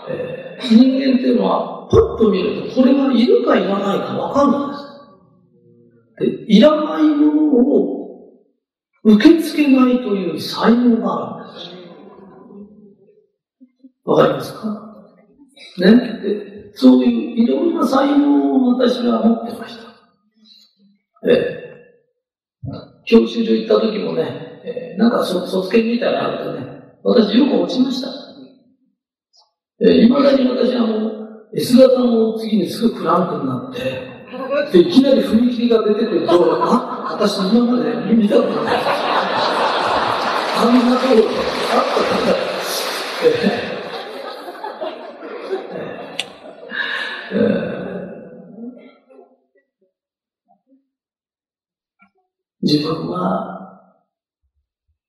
[0.09, 6.47] えー、人間っていうのは、パッと見ると、これがいるかいらないかわかんないです。
[6.47, 7.92] で、いらないものを
[9.05, 11.71] 受け付けないという才能があるんです。
[14.05, 15.05] わかりますか？
[15.79, 15.87] ね？
[16.23, 16.53] で。
[16.75, 19.83] そういういろんな才能を私は持ってました。
[21.29, 22.69] えー、
[23.05, 26.67] 教習所行った時もね、え、なんか卒検みたいなのあるとね、
[27.03, 28.09] 私よく落ちました。
[29.81, 31.11] えー、未だに私あの、
[31.55, 33.79] S 型の次にすぐクランクになって、
[34.73, 36.33] で、いきなり踏切が出てくると、
[37.05, 38.75] あ、私今まで見たことない。
[40.55, 42.37] あんなところあったから、
[43.25, 43.73] えー
[47.33, 47.73] えー
[52.63, 53.91] 自分は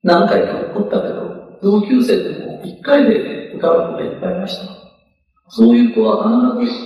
[0.01, 4.73] 何回か起こったけど、同級生でも一回で歌う子がいっぱいいました。
[5.49, 6.79] そういう子は必ず、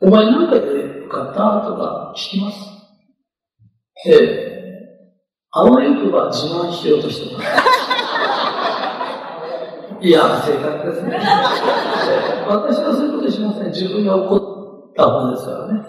[0.00, 0.66] お前何回で
[1.00, 2.73] 受かったとか聞きます？
[4.06, 4.44] ええ
[5.56, 7.46] あわよくば自慢しようとしてます。
[10.04, 11.16] いや、正確ですね。
[12.48, 13.66] 私はそういうことしません。
[13.68, 15.80] 自分が起こったものですからね。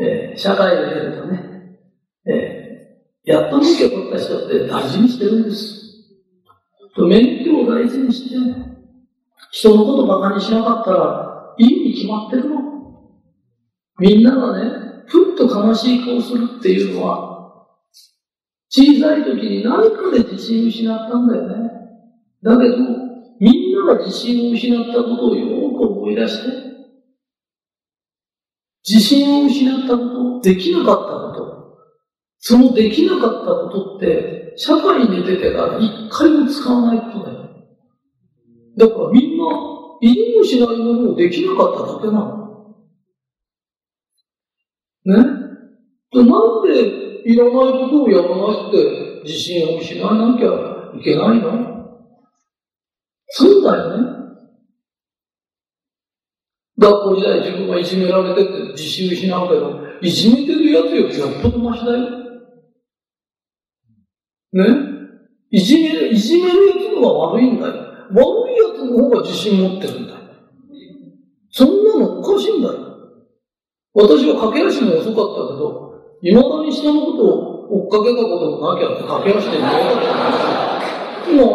[0.00, 1.78] えー、社会で出るとね、
[2.26, 5.78] えやっと免許を取った人って大事にしてるんです。
[6.96, 8.34] 免許を大事にして、
[9.52, 12.56] 人のこと馬鹿にしなかったら、いいに決まってるの。
[14.00, 14.64] みんながね、
[15.06, 17.29] ふっと悲しい顔するっていうのは、
[18.72, 21.70] 小さい時に何かで自信を失ったんだよね。
[22.42, 22.76] だけど、
[23.40, 26.70] みんなが自信を失ったことをよく思い出して、
[28.88, 31.78] 自信を失ったこと、できなかったこと、
[32.38, 37.40] そのできなかったことって、社会に出てから一回も使わないことだよ。
[38.76, 39.44] だからみんな、
[40.00, 42.40] いりもしないものをできなかっただけなの。
[45.06, 45.39] ね？
[46.12, 46.26] なん
[46.62, 50.46] でいらないことをやらないって自信を失わなきゃ
[50.98, 51.70] いけないの？
[53.28, 54.08] そうだよね。
[56.78, 61.98] 学校時代自分がいじめられてって自信を失うけど、いじめてるやつよりよっぽどマシだよ。
[64.52, 64.64] ね？
[65.52, 67.72] いじめる、いじめるやつのが悪いんだよ。
[68.10, 70.20] 悪いやつの方が自信持ってるんだよ。
[71.50, 72.78] そんなのおかしいんだよ。
[73.92, 75.89] 私は駆け足も遅かったけど、
[76.22, 79.70] 未だに人のことを追っかけたこともなきゃって駆け足で見えた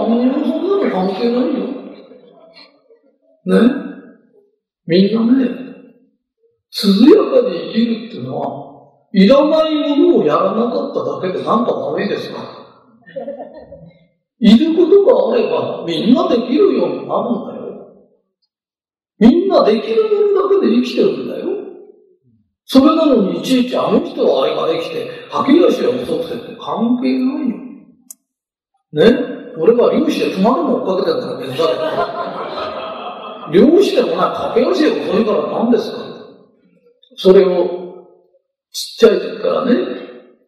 [0.07, 1.59] 何にもそんなの関係ないよ。
[3.45, 3.53] ね？
[4.87, 8.45] みんなね、涼やかに生きるっていうのは、
[9.13, 12.37] いらないものをやらなかっただけでなんか悪いですか？
[14.39, 17.63] いることがあれば、みんなできるようになるんだよ。
[19.19, 21.34] みんなできるものだけで生きてるんだよ。
[22.65, 27.55] それなのにいちいちあの人はあれができて、駆け足が遅くてって関係ないよ。
[28.93, 29.01] ね？
[29.57, 31.73] 俺が漁師で止まるの追っかけてるんだら別だけ
[33.53, 33.69] ど。
[33.77, 35.97] 漁師でもない駆け足が遅いから何ですか？
[37.17, 38.09] それを
[38.73, 39.71] ちっちゃい時からね、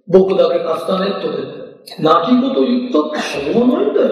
[0.08, 1.38] 僕だけカスタネットで
[2.02, 4.08] 泣き言言ったってしょうがないんだよ。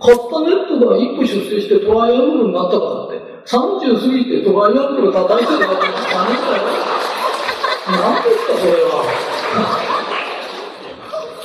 [0.00, 6.62] カスタネットが一歩出世してトライアングルになったからって、30過ぎてトライアングル叩いてるわけじゃねえんだよ。
[7.86, 9.04] 何ですか、それは。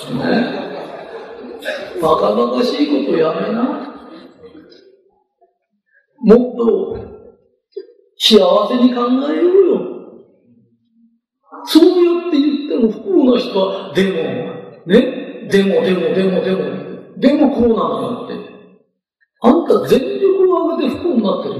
[0.09, 0.69] ね？
[2.01, 3.63] バカバカしいことやめな。
[6.21, 6.63] もっと
[8.17, 9.79] 幸せに考えようよ。
[11.65, 14.13] そうやって言っても不幸な人は、でも、
[14.85, 16.59] ね、でも、でも、でも、でも、
[17.17, 18.58] でもこうなのよって。
[19.41, 21.55] あんた全力を上げて不幸になってる。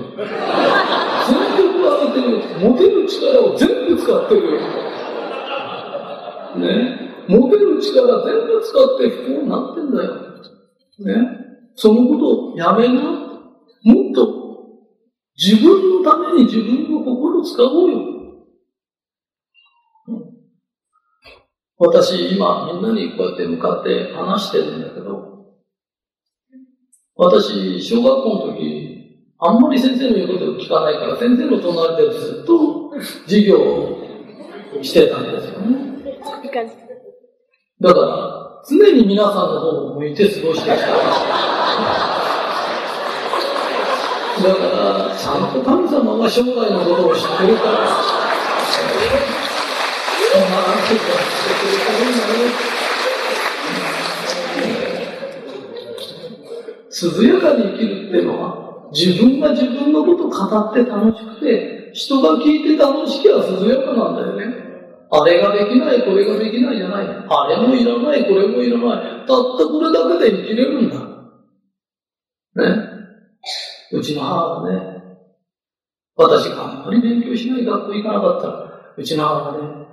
[1.28, 2.32] 全力を上げてる。
[2.60, 4.42] 持てる力を全部使ってる。
[6.58, 6.66] ね。
[7.28, 10.16] 持てる力全部使って不幸になってんだよ。
[11.00, 11.14] ね。
[11.76, 13.02] そのことをやめな。
[13.02, 14.40] もっと
[15.38, 18.20] 自分のために自分の心を使おうよ。
[21.78, 25.29] 私、今、みんなにこうやって向かって話してるんだけど、
[27.22, 32.94] 私、小学校の時、あんまり先生の言うことを聞かないから、先生の隣でずっと
[33.26, 34.00] 授業を
[34.82, 35.76] してたんですよね。
[37.82, 40.78] だから、常に皆さんの方を向いて過ごしてきた。
[40.78, 40.86] だ
[44.56, 47.76] から、ちゃんと神様が生涯のことを知ってるから、
[50.32, 52.24] そんな話をしてくれてるんだ
[52.74, 52.79] よ。
[57.08, 64.70] 涼やかに生きるっていうのは、自分が自分のことを語って楽しくて、人が聞いて楽しきゃ涼やかなんだよね。
[65.12, 67.08] あれができない、これができないじゃない。
[67.08, 69.26] あれもいらない、これもいらない。
[69.26, 70.96] たったこれだけで生きれるんだ。
[72.56, 72.90] ね。
[73.92, 75.00] うちの母がね、
[76.16, 79.88] 私があんまり勉強しない学校行かなかったら、うちの母がね、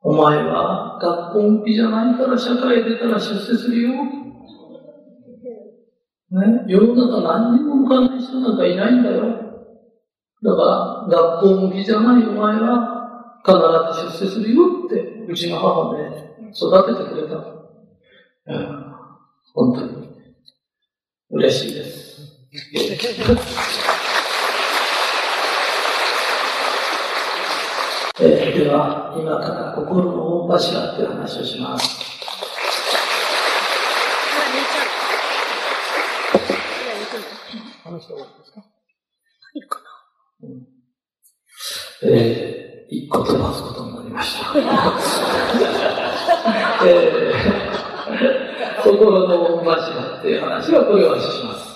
[0.00, 4.25] お前は学校向きじゃないから社会出たら出世するよ。
[6.30, 9.46] ね、世の中何にも向かない人なんかいないんだよ。
[10.42, 13.54] だから、学校向きじゃないお前は必
[14.10, 17.36] ず出世するよって、うちの母ね、育ててくれた。
[18.48, 18.94] うん、
[19.54, 20.08] 本当に
[21.30, 22.06] 嬉しいです。
[28.18, 32.06] えー、では、今から心の大柱っていう話をします。
[37.86, 38.60] 話した方がいいですか？
[38.60, 38.66] 入
[39.62, 39.84] るかな、
[40.42, 40.66] うん、
[42.12, 44.52] えー、一個飛ばすことになりました。
[46.86, 51.66] えー、心の大柱っていう話はこれをします。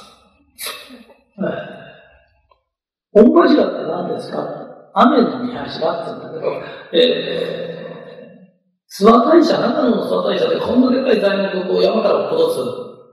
[3.12, 4.46] 御柱って何ですか？
[4.94, 12.58] 雨の見柱って言うんだけど、えー、諏訪大社、長野の諏訪大社でこんなでかい材木をこう山から落とす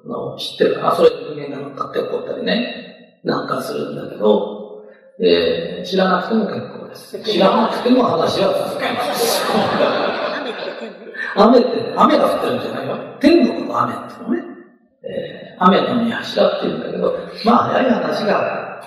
[0.07, 4.83] のを知ってるかなそれで人間が乗っかって起こったりね、なんかするんだけど、
[5.19, 7.19] えー、知らなくても結構です。
[7.23, 9.43] 知らなくても話は続きます。
[11.35, 13.17] 雨って、雨が降ってるんじゃないよ。
[13.19, 14.57] 天国の雨っていうのね。
[15.03, 17.13] えー、雨の見柱っていうんだけど、
[17.45, 18.81] まあ早い話が、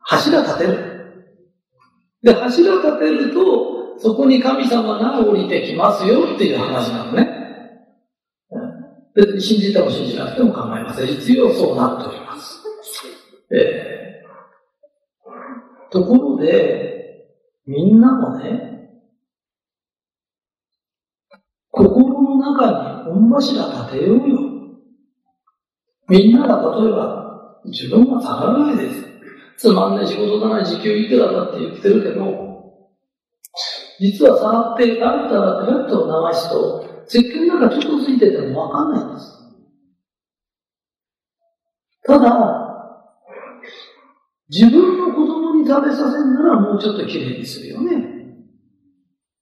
[0.00, 0.96] 柱立てる。
[2.22, 7.45] で、柱立てると、そこに神様が降りてきますよっていう話なのね。
[9.16, 11.06] 別に信じても信じなくても構いません。
[11.06, 12.62] 実はそうなっております。
[13.50, 17.26] えー、ところで、
[17.66, 18.90] みんなもね、
[21.70, 24.38] 心の中に御柱立てようよ。
[26.08, 29.06] みんなが例えば、自分は下がるわけです。
[29.56, 32.90] つまんない仕事だな、時給いくらだって言ってるけど、
[33.98, 39.36] 実は触って、あるたらペラッと流すと、石鹸の中ちょっとついててもわかんないんです。
[42.04, 42.66] ただ、
[44.48, 48.16] 自分の子供に食べさせるならもうちょっときれいにするよね。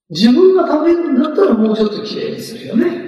[0.09, 3.05] 自分が食べるんだったらもうちょっときれいにするよね。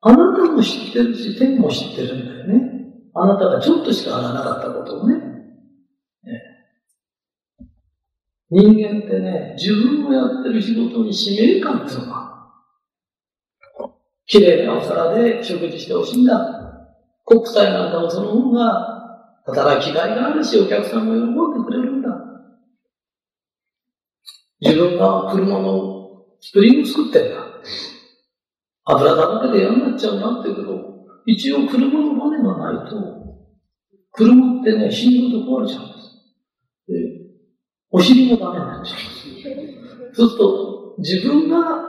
[0.00, 2.72] あなたも知ってるし、天も知ってるんだよね。
[3.14, 5.16] あなたがちょっとしかあらなかったことをね。
[5.16, 6.55] ね
[8.48, 12.26] 人間ってね、自分のやってる仕事に使命感っていうのが、
[14.26, 16.88] 綺麗なお皿で食事してほしいんだ。
[17.24, 22.08] 国際なんかもその方が働きがいがあるし、お客さんも喜んでくれるんだ。
[24.60, 27.46] 自分が車のスプリング作ってんだ。
[28.84, 30.80] 油だらけで嫌になっちゃうなって言うけど、
[31.26, 32.96] 一応車のバネがないと、
[34.12, 35.95] 車ってね、死ぬと壊れちゃう。
[37.90, 39.04] お尻もダメになっちゃうん
[39.42, 40.16] です。
[40.16, 41.86] そうすると、自分が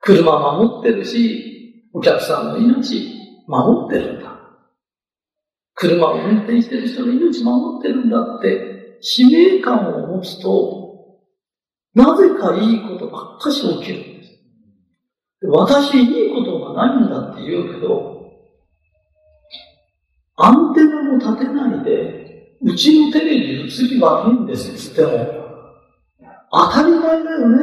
[0.00, 3.14] 車守ってるし、お客さんの命
[3.46, 4.34] 守ってるんだ。
[5.74, 11.20] 車を運転してる人の命守ってるんだって使命感を持つと、
[11.94, 14.30] なぜかいいことばっかし起きるんです。
[15.46, 18.14] 私いいことがないんだって言うけど、
[20.36, 22.23] アンテナも立てないで、
[22.62, 25.44] うちのテレビ映り悪いんですって言っても、
[26.52, 27.58] 当たり前だよね。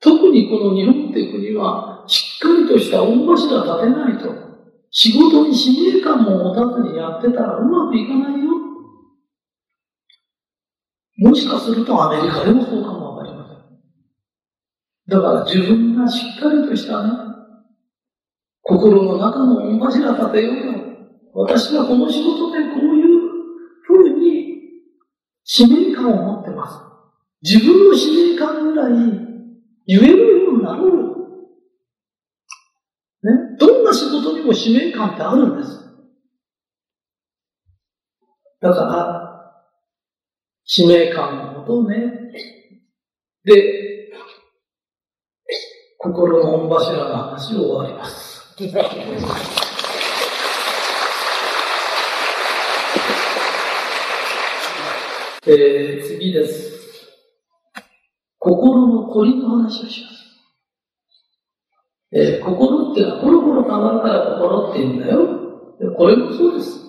[0.00, 4.46] 特にこの日本って国は、しっかりとした大柱立てないと、
[4.90, 8.52] 仕事に使命感も持たずにやってたらうまくいかないよ。
[11.18, 13.56] もしかするとアメリカでもそうかもわかりません。
[15.08, 17.10] だから自分がしっかりとしたね、
[18.62, 20.86] 心の中の大柱立てようよ。
[21.34, 22.64] 私はこの仕事で
[25.48, 26.74] 使命感を持ってます。
[27.40, 28.92] 自分の使命感ぐらい
[29.86, 30.96] 言えるようになろう。
[33.22, 33.56] ね？
[33.58, 35.86] どんな仕事にも使命感ってあるんです。
[38.60, 39.62] だから、
[40.64, 42.12] 使命感のことをね、
[43.44, 44.10] で、
[45.98, 48.56] 心の御柱の話を終わります。
[55.48, 56.74] えー、次です。
[58.40, 60.16] 心の凝りの話をします。
[62.10, 65.94] えー、心っていうのはコロコロ変わるから心って言うんだよ。
[65.96, 66.80] これもそうです。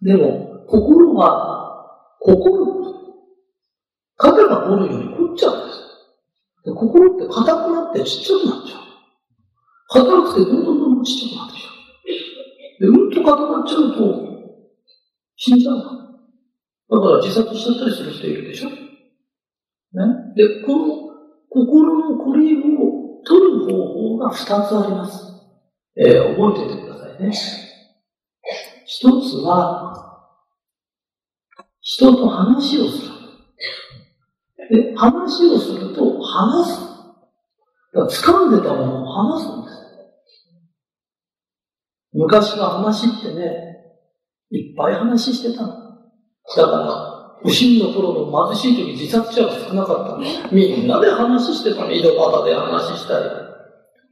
[0.00, 2.68] でも、心は、心
[4.16, 5.80] 肩が凝るように凝っちゃうんです。
[6.64, 8.80] で心って硬くなってちっちゃくなっちゃう。
[9.88, 11.68] 硬くてどんどんどんどんちっちゃくなってちゃ
[12.88, 12.92] う。
[12.92, 14.28] で、うんと固まっちゃうと、
[15.36, 16.07] 死んじゃう
[16.90, 16.98] だ。
[17.00, 18.70] から自殺しちゃったりする人いるでしょ？
[18.70, 18.76] ね？
[20.36, 20.86] で、この
[21.50, 22.60] 心のこりを
[23.26, 25.26] 取る方法が二つあります。
[25.96, 27.32] えー、覚えておいてくださいね。
[28.86, 30.30] 一つは、
[31.80, 33.08] 人と話をする。
[34.70, 36.80] で、話をすると話す。
[37.94, 39.74] だから掴んでたものを話すんです。
[42.12, 43.76] 昔は話ってね、
[44.50, 45.87] いっぱい話してたの。
[46.56, 50.52] だから、不審の頃の貧しい時自殺者が少なかったの。
[50.52, 51.92] みんなで話してたの。
[51.92, 53.24] 井戸端で話したり。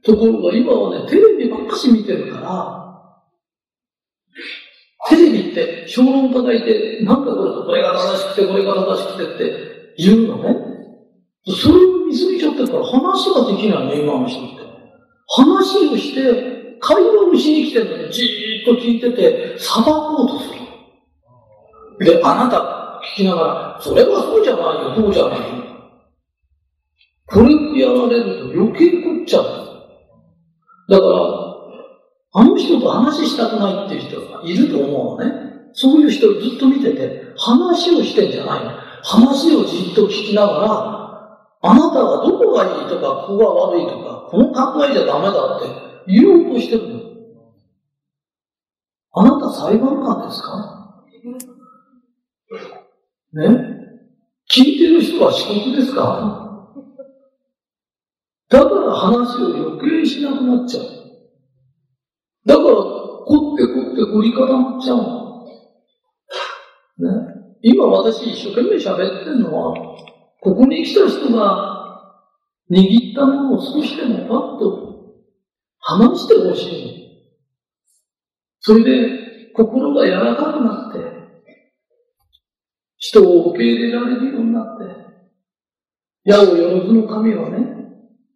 [0.03, 2.87] ところが今はね、テレビばっかし見てるから、
[5.09, 10.55] テレビって評論叩いて、なんかこれこれが正しくて、これが正しくてって言うのね。
[11.47, 14.57] それを見すぎちゃってるから話ができないの、今の人って。
[15.27, 20.66] 話をして、会話をしに来てるのにじーっと聞いてて、裁こうとする。
[21.99, 25.45] で、あなた聞きながら、それはそうじゃないよ、そうじゃないよ。
[27.25, 29.43] これをやられると余計凝っちゃう。
[30.89, 31.09] だから、
[32.33, 35.47] あの人と話したくないっていう人がいると思うのね。
[35.73, 38.71] そういう人をずっと見てて、話をしてんじゃないの。
[39.03, 40.97] 話をじっと聞きながら、
[41.61, 45.67] あなたはどこがいいとか、ここが悪いとか、この考えじゃダメだって
[46.07, 46.99] 言おうとしてるの。
[49.13, 50.76] あなた裁判官ですか？
[53.37, 53.67] ね
[54.51, 56.73] 聞いてる人は四国ですか？
[58.49, 60.85] だから話を余計しなくなっちゃう。
[62.45, 64.97] だから、凝って凝って凝り固まっちゃう。
[67.03, 67.09] ね。
[67.61, 69.75] 今私一生懸命喋ってるのは、
[70.39, 72.13] ここに来た人が
[72.71, 75.13] 握ったものを少しでもパッと
[75.79, 77.27] 話してほしい
[78.61, 81.16] それで心が柔らかくなって、
[82.97, 84.85] 人を受け入れられるようになって、
[86.23, 87.77] 矢をよろずの神はね、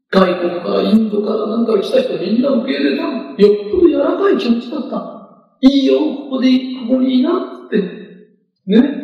[0.09, 3.03] 外国からインドからなんか来た人みんな受け入れた。
[3.03, 5.57] よっぽど柔らかい気持ちだった。
[5.61, 6.49] いいよ、ここで、
[6.87, 7.31] ここにいな
[7.65, 7.81] って、
[8.67, 9.01] ね、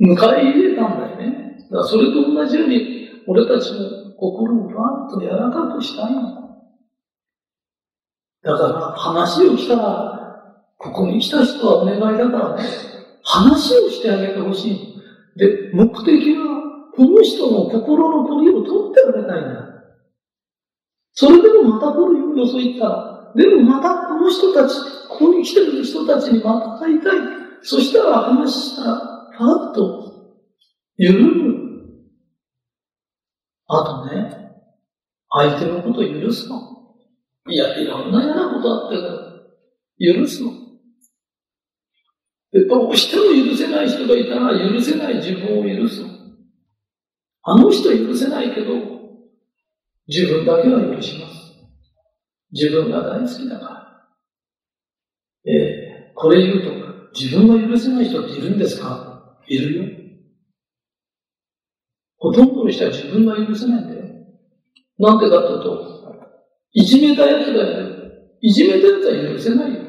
[0.00, 1.58] 迎え入れたんだよね。
[1.70, 6.22] だからそれと同じように、俺たちも心をバーッと柔らかくしたいの。
[8.42, 10.14] だから話をしたら、
[10.78, 12.87] ここに来た人はお願いだからね、
[13.28, 15.02] 話をしてあげてほしい。
[15.36, 19.68] で、目的は、この人の心の鳥を取ってあげたいんだ。
[21.12, 23.32] それでもまた来るよ、よそ行ったら。
[23.36, 24.76] でもまたこの人たち、
[25.10, 27.18] ここに来てる人たちにまた会いたい。
[27.60, 30.08] そしたら話したら、パッと
[30.96, 31.68] 緩む。
[33.66, 34.52] あとね、
[35.30, 36.62] 相手のことを許すの。
[37.46, 40.67] いや、いろんな嫌なことあって許すの。
[42.52, 46.02] で、どうしても許せない人がいたら、許せない自分を許す。
[47.42, 48.74] あの人許せないけど、
[50.06, 51.34] 自分だけは許します。
[52.52, 54.08] 自分が大好きだから。
[55.44, 59.38] ええー、これ言うと、自分が許せない人っているんですか？
[59.46, 59.84] いるよ。
[62.16, 64.02] ほとんどの人は自分が許せないんだよ。
[64.98, 65.98] なんでかっていうと、
[66.72, 67.88] いじめたやつだよ。
[68.40, 69.80] いじめたやつは許せないよ。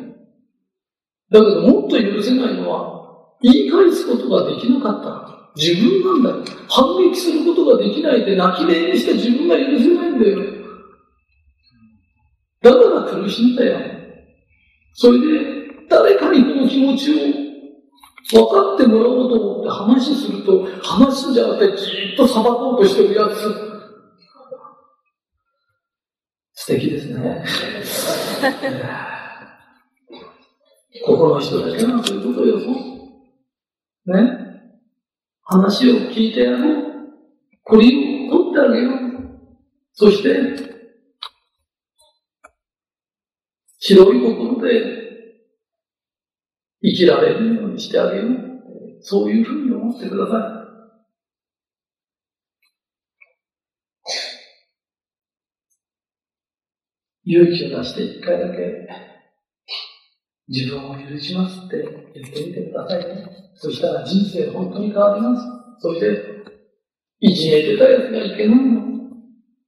[1.31, 2.99] だけどもっと許せないのは、
[3.41, 5.29] 言い返すことができなかった。
[5.55, 6.57] 自分なんだよ。
[6.69, 10.59] 反撃することができないで泣き寝にした自分が許せないんだよ。
[12.61, 13.79] だから苦しんだよ。
[14.93, 15.59] それで、
[15.89, 17.11] 誰かにこの気持ち
[18.35, 23.69] を分かってもらおうと思って話すると、話すんじゃなくてじーっと裁こうとしてるやつ。
[26.53, 27.43] 素敵ですね。
[31.05, 32.59] ここの人だけがそういうことよ。
[34.05, 34.49] ね？
[35.41, 36.83] 話を聞いてやろう。
[37.63, 37.89] これを
[38.29, 38.95] 取ってあげよう。
[39.93, 40.29] そして、
[43.79, 44.83] 広い心で
[46.81, 48.29] 生きられるようにしてあげよう。
[49.01, 50.55] そういうふうに思ってくださ
[57.25, 57.31] い。
[57.31, 59.08] 勇気を出して一回だけ
[60.49, 61.77] 自分を許しますって
[62.15, 63.29] 言ってみてくださいね。
[63.53, 65.45] そしたら人生本当に変わります。
[65.79, 66.05] そして、
[67.21, 68.81] いじめてた奴がいけないの。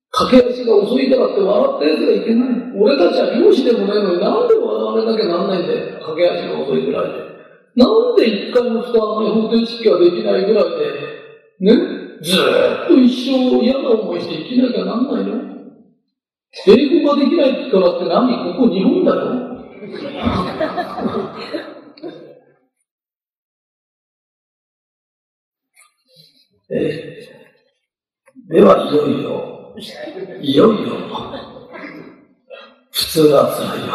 [0.10, 2.50] 駆け足が遅いからって笑った奴がいけない。
[2.76, 6.00] 俺たちは漁師でもないのになんで笑われなきゃなんないんだよ。
[6.02, 7.32] 駆け足が遅いぐらいで。
[7.76, 11.74] なんで一回も使わない方程式ができないぐらいで、ね、
[12.24, 15.40] ずーっと一生嫌な思いして生きなきゃなんないの
[16.68, 18.54] 英語ができないからって何？
[18.58, 19.51] ここ日本だよ。
[19.84, 29.74] えー、では、いよいよ、
[30.40, 30.96] いよいよ、
[32.92, 33.92] 普通は辛いよ。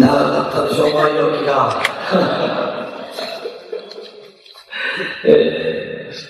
[0.00, 1.82] 長かったでしょ、前置きが。
[5.26, 5.73] えー、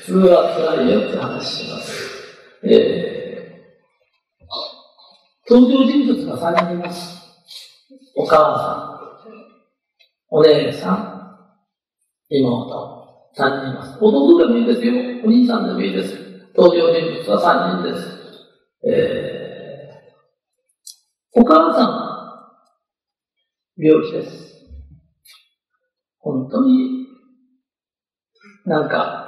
[0.05, 1.91] 普通は辛いよって話します。
[2.63, 7.23] えー、登場人物が3人います。
[8.15, 9.39] お母さん、
[10.29, 11.49] お姉さん、
[12.29, 13.97] 妹、三人います。
[13.99, 14.93] 弟でもいいですよ。
[15.25, 16.15] お兄さんでもいいです。
[16.55, 18.19] 登場人物は三人です。
[18.87, 21.87] えー、お母さ
[23.79, 24.67] ん病気です。
[26.19, 27.07] 本当に
[28.67, 29.24] なんか、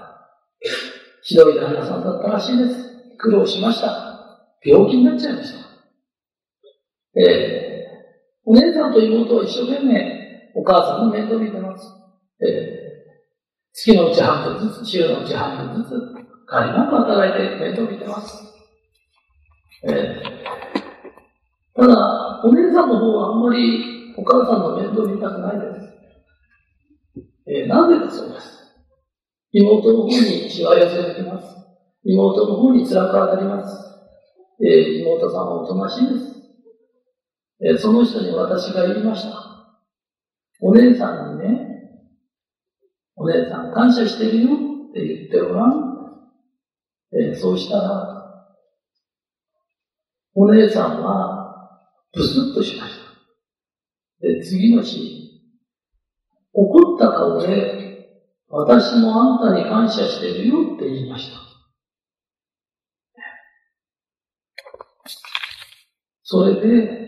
[1.27, 3.17] ひどい旦那さんだったらしいです。
[3.19, 4.49] 苦労しました。
[4.65, 7.21] 病気になっちゃいました。
[7.21, 7.67] えー
[8.49, 11.85] お姉さんと妹は一生懸命お母さんの面倒見てます。
[12.41, 12.49] えー、
[13.73, 15.93] 月のうち半分ずつ、週のうち半分ずつ、
[16.47, 18.41] 彼なく働いて面倒見てます。
[19.83, 20.23] えー、
[21.75, 25.93] ただ、お姉さんの方はあんまりお母さんの面倒見たくないです。
[27.49, 28.66] えー、なぜだそうです。
[29.59, 31.47] 妹の方にしわ寄せがきます。
[32.05, 33.75] 妹の方に辛く当たります。
[34.63, 36.37] えー、妹さんはおとなしいです。
[37.65, 39.33] えその人に私が言いました。
[40.61, 41.67] お姉さんにね、
[43.17, 44.51] お姉さん感謝してるよ
[44.91, 45.97] って言ってごらん。
[47.19, 48.43] えそうしたら、
[50.35, 51.81] お姉さんは
[52.13, 52.93] ブスッとしまし
[54.21, 54.27] た。
[54.27, 55.41] で、次の日、
[56.53, 57.86] 怒った顔で、
[58.59, 61.37] 私もあんたに感謝してるよって言いました。
[66.23, 67.07] それで、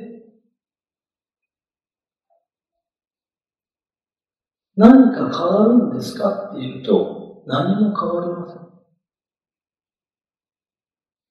[4.76, 8.68] 何か変わるんですかっていうと、何も変わりません。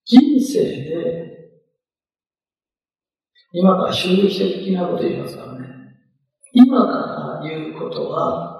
[0.05, 1.49] 人生で、
[3.51, 5.67] 今から収益的なこと言いますからね。
[6.53, 8.56] 今から言うことは、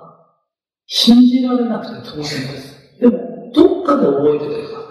[0.88, 3.00] 信じられなくて当然です。
[3.00, 4.88] でも、どっかで覚えててください。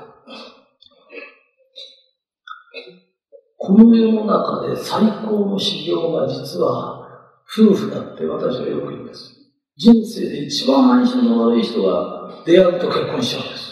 [3.57, 7.09] この世の中で最高の修行が実は
[7.51, 9.33] 夫婦だって私はよく言うんです。
[9.77, 13.67] 人生で一番相性の悪い人が出会うと結婚しちゃうんです。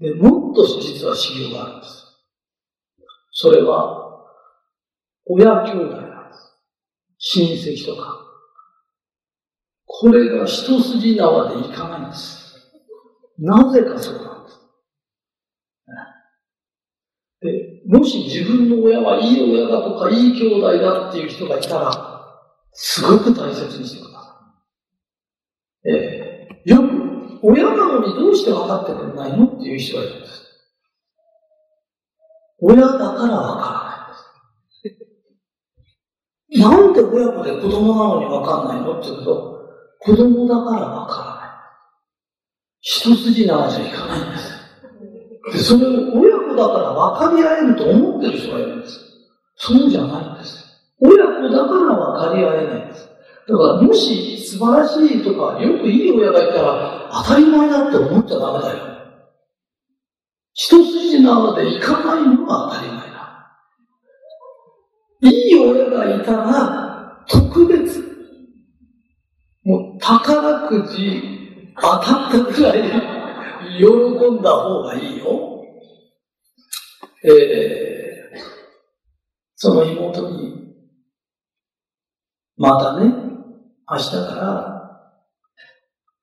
[0.00, 2.04] で、もっと実は修行があるんです。
[3.32, 4.26] それは、
[5.26, 6.58] 親兄弟なんです。
[7.18, 8.29] 親戚とか。
[10.00, 12.56] これが一筋縄でいかないんです。
[13.38, 14.60] なぜかそうなんです。
[17.42, 21.90] で、もし自分の親はいい親だとか、いい兄弟だっていう人がいたら、
[22.72, 24.36] すごく大切にしてくださ
[25.84, 25.90] い。
[25.90, 30.42] えー、よく、親なのにどうして分かってくれないのっていう人がいるんです。
[32.58, 33.36] 親だから分から
[33.84, 34.96] ないん
[36.48, 36.62] です。
[36.62, 39.59] なんで親子で子供なのに分かんないのって言うと、
[40.00, 41.50] 子供だから分からない。
[42.80, 44.60] 一筋縄じゃいかないんです。
[45.52, 48.98] で、それを親子だから分かり合えると思ってる人がいるんです。
[49.56, 50.64] そうじゃないんです。
[51.00, 53.08] 親子だから分かり合えないんです。
[53.46, 58.90] だから、もし素晴らしいとか、よくいい親がいたら、当たり前だって思っちゃダメだよ。
[60.54, 63.20] 一筋縄でいかないのは当たり前だ。
[65.22, 68.19] いい親がいたら、特別。
[69.70, 71.22] もう、宝くじ
[71.80, 72.82] 当たったくらい、
[73.78, 75.64] 喜んだ方がいいよ。
[77.22, 78.38] えー、
[79.54, 80.74] その妹に、
[82.56, 83.14] またね、
[83.88, 84.76] 明日から、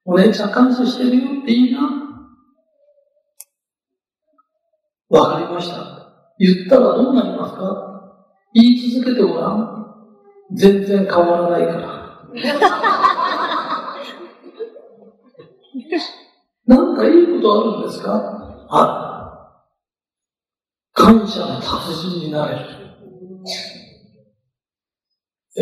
[0.03, 1.79] お姉ちゃん感謝してるよっていいな。
[5.09, 5.77] わかりました。
[6.37, 7.61] 言ったらどうなりますか？
[8.53, 9.85] 言い続けてごらん。
[10.53, 13.16] 全然変わらないから。
[16.65, 18.67] なんかいいことあるんですか？
[18.69, 19.61] あ
[20.93, 21.01] る。
[21.03, 22.65] 感謝の達人になれる。
[25.59, 25.61] え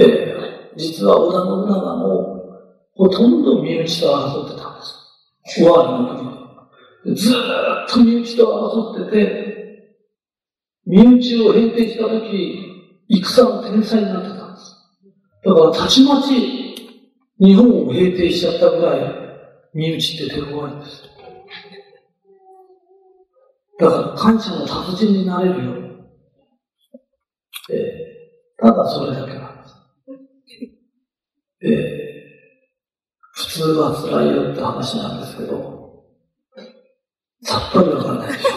[0.75, 2.07] ー、実は織田信長も
[2.93, 5.63] ほとんど身内と争ってたんです。
[5.63, 7.21] 尾張の国で。
[7.21, 8.43] ずーっと身内と
[8.97, 9.21] 争ってて、
[10.87, 12.27] 身内を平定したとき、
[13.09, 14.75] 戦の天才になってたんです。
[15.43, 16.29] だからたちまち
[17.39, 19.24] 日本を平定しちゃったぐらい
[19.75, 21.03] 身内って手強いんです。
[23.77, 25.73] だから感謝の達人になれるよ。
[27.71, 29.75] えー、ただそれだけなんです。
[31.61, 31.71] えー、
[33.33, 36.05] 普通は辛いよって話なんですけど、
[37.41, 38.51] さっぱりわからないでしょ。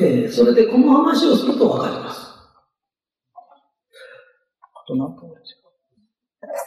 [0.00, 2.20] えー、それでこの話をするとわかります。
[4.60, 5.63] あと何分ぐらいですか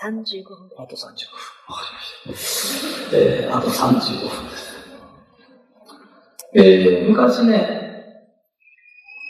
[0.03, 0.69] 35分。
[0.77, 1.07] あと35分。
[1.67, 1.83] わか
[2.25, 3.17] りました。
[3.17, 4.77] えー、あと35分です。
[6.53, 7.85] えー、昔ね、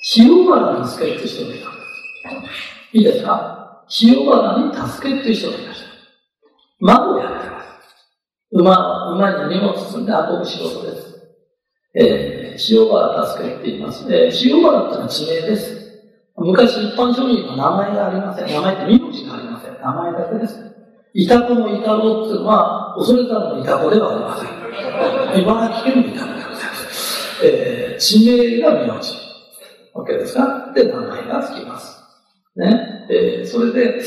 [0.03, 2.97] 清原に助けって人がいたんです。
[2.97, 3.83] いいですか？
[3.89, 5.87] 清原に助けっていう人がいました。
[6.79, 7.67] 馬をやってます。
[8.51, 11.07] 馬、馬に荷物積んで運ぶ仕事です。
[11.95, 14.05] えー、塩原助けって言います。
[14.13, 15.75] えー、塩原ってのは地名です。
[16.39, 18.47] 昔一般庶民は名前がありません。
[18.47, 19.56] 名前って名字がありません。
[19.87, 20.59] 名前だけです。
[21.13, 25.41] イタコのイタロっていうのは、恐れたのイタコではありません。
[25.41, 27.45] 茨城県のイタコでございます。
[27.45, 29.13] えー、地名が名字。
[29.93, 32.03] わけですかで、名前がつきます。
[32.57, 33.07] ね。
[33.09, 34.03] えー、それで、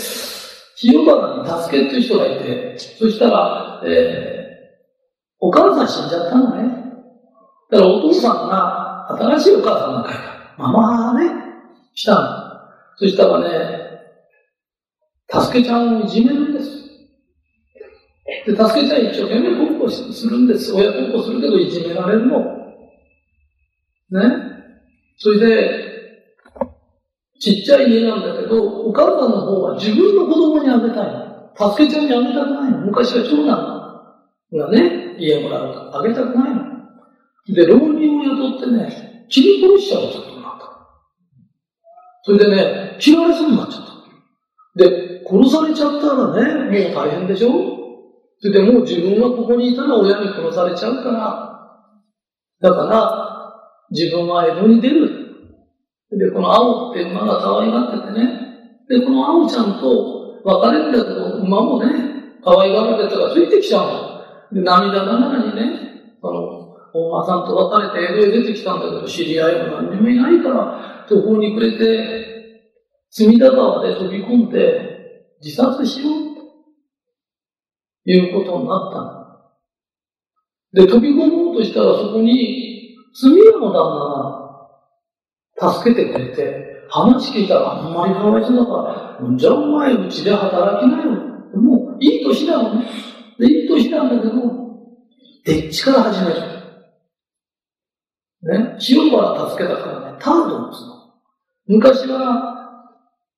[0.77, 6.75] 清原に助けっていう人がいて、そしたら、えー、お母さん死んじゃったのね。
[7.71, 10.63] だからお父さんが新しいお母さんが書いた。
[10.63, 11.31] ママね、
[11.95, 12.29] したの。
[12.97, 13.80] そしたらね、
[15.33, 16.81] 助けちゃんをいじめるんです。
[18.47, 20.73] で、助けちゃん一生懸命孝行するんです。
[20.73, 22.39] 親孝行するけどいじめられるの。
[24.11, 24.21] ね？
[25.19, 25.91] それで、
[27.39, 31.09] ちっちゃい家なんだけど、お母さんの方は自分の子供にあげたい。
[31.57, 32.79] 助けちゃんにあげたくないの。
[32.79, 33.49] 昔は長男
[34.53, 36.65] がね、家もらうとあげたくないの。
[37.49, 40.67] で、浪人を雇ってね、切り殺しちゃうことになった。
[42.23, 43.90] それでね、切られそうになっちゃった。
[44.77, 47.51] で、殺されちゃったらね、もう大変でしょ？
[48.43, 51.57] で、も自分はここにいたら親に殺されちゃうから、
[52.61, 53.27] だから、
[53.91, 55.09] 自分は江戸に出る。
[56.13, 58.41] で、この青って馬が可愛がっててね、
[58.89, 61.93] で、この青ちゃんと別れるんだけど、馬もね、
[62.43, 63.87] 可愛がられたらついてきちゃう
[64.53, 64.61] の。
[64.61, 72.20] で、涙ながらにね、その、お馬さんと別れて江戸へ出てきたんだけど、知り合いも何にもいないから、途方に暮れて、
[73.11, 76.13] 隅田川で飛び込んで自殺しよう
[78.05, 79.21] ということになった。
[80.73, 83.99] で、飛び込もうとしたらそこに、住屋の旦
[85.59, 91.11] 那が助けてくれて、話聞いたらあんまりかわいそうだから、じゃあお前うちで働きなよ。
[91.61, 92.87] もういい年だよね。
[93.39, 94.33] で、いい年なんだけど、
[95.45, 96.41] でっちから始める。
[98.43, 101.01] ね、塩原助けたからね、タードンつの。
[101.67, 102.60] 昔は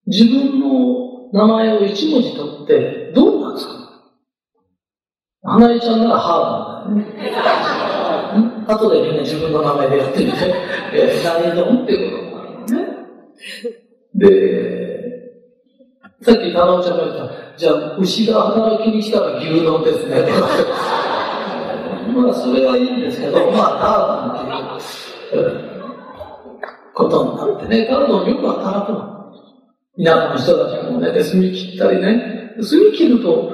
[0.06, 3.82] 自分の名前を一文字取って、どんなつくの
[5.44, 8.64] 花江ちゃんならハードなんだよね。
[8.66, 10.38] 後でみんな自分の名前でやってみて、
[10.94, 13.02] えー、何ドンっていうことになるのね。
[14.14, 15.12] で、
[16.22, 20.22] さっき田中ちゃんが言った、じゃあ牛が働きに来たら牛丼ですね、
[22.14, 25.72] まあ、それはいいんですけど、まあ、ターバンっていう、
[26.94, 29.21] ことになってね、ガードンよく働くの。
[29.98, 32.54] 田舎の人たちもね、で、炭切ったりね。
[32.56, 33.52] 炭切ると、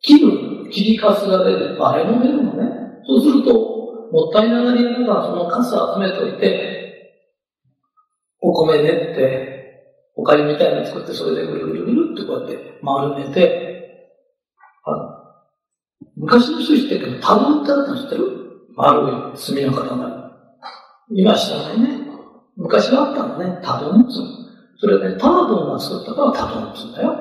[0.00, 3.00] 切る、切りかすが出て、バレも出るのね。
[3.06, 3.52] そうすると、
[4.12, 6.80] もったいながりながらそのカス集めといて、
[8.40, 9.52] お米練って、
[10.14, 14.10] おかゆみたいなの作って、それでぐるぐるぐるってこうやって丸めて、
[14.84, 14.90] あ、
[16.16, 18.28] 昔の人知ってるけど、タブってあったの知ってる？
[18.76, 20.22] 丸い炭の塊。
[21.14, 21.88] 今知らないね。
[22.56, 23.60] 昔はあったんだね。
[23.62, 24.41] タドンツン。
[24.82, 27.14] それね、タードンが作ったからタドンツンだよ。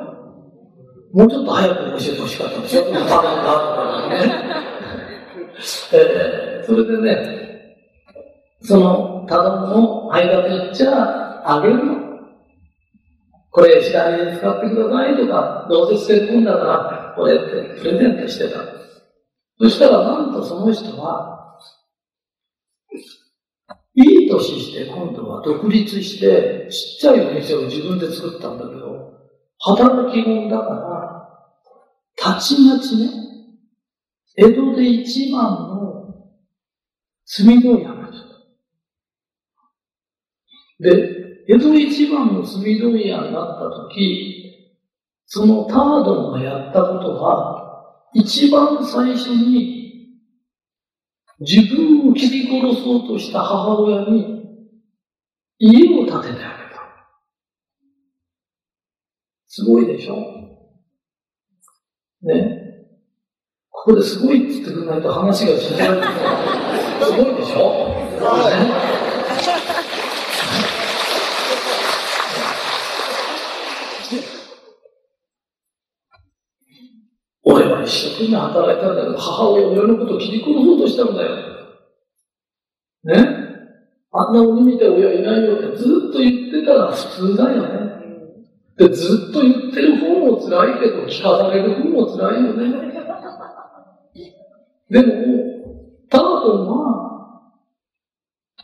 [1.13, 4.45] もうちょっと早く教えてほしかったでしょタドンがあったからね。
[5.93, 7.77] えー、それでね、
[8.61, 11.97] そのタドンを間で言っちゃあげるの。
[13.51, 18.57] これ、下に使ってくださいとか、どうせ捨て込んだから、これってプレゼントしてた。
[19.59, 21.30] そしたら、なんとその人は、
[23.93, 29.11] いい年して今度は独立して、ちっちゃいお店を自分で作ったんだけど、
[29.59, 33.09] 働き者だから、たちまちね、
[34.37, 36.15] 江戸で一番の
[37.35, 38.23] 炭問屋なんです
[40.79, 44.41] で、江戸一番の炭問屋になった時、
[45.25, 49.80] そのタードンがやったことは、一番最初に
[51.41, 54.41] 自分を切り殺そうとした母親に
[55.57, 56.81] 家を建ててあげた。
[59.47, 60.15] すごいでしょ？
[62.21, 62.57] ね。
[63.69, 67.03] ここですごいって言ってくれないと話が進まない。
[67.03, 67.59] すごいでしょ？
[68.21, 68.90] 俺
[77.71, 81.35] は一生懸命働いたんだけど、母親のことを切り殺そうとしたんだよ。
[83.03, 83.41] ね？
[84.13, 87.91] あんな鬼みたい親いないよってずっと言ってたら普通だよね。
[88.77, 92.91] で、ずっと言ってる方も辛いけど、聞かされる方も辛いよね。
[94.89, 95.13] でも、
[96.09, 97.51] タートンは、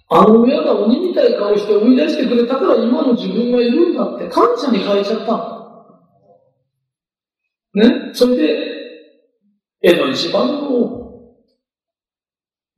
[0.10, 5.58] あの親が鬼みたい顔して思い出してくれたから今の自分がいるんだって感謝に変えちゃった。
[7.74, 8.12] ね？
[8.14, 8.77] それで、
[9.82, 11.12] 江戸一番の、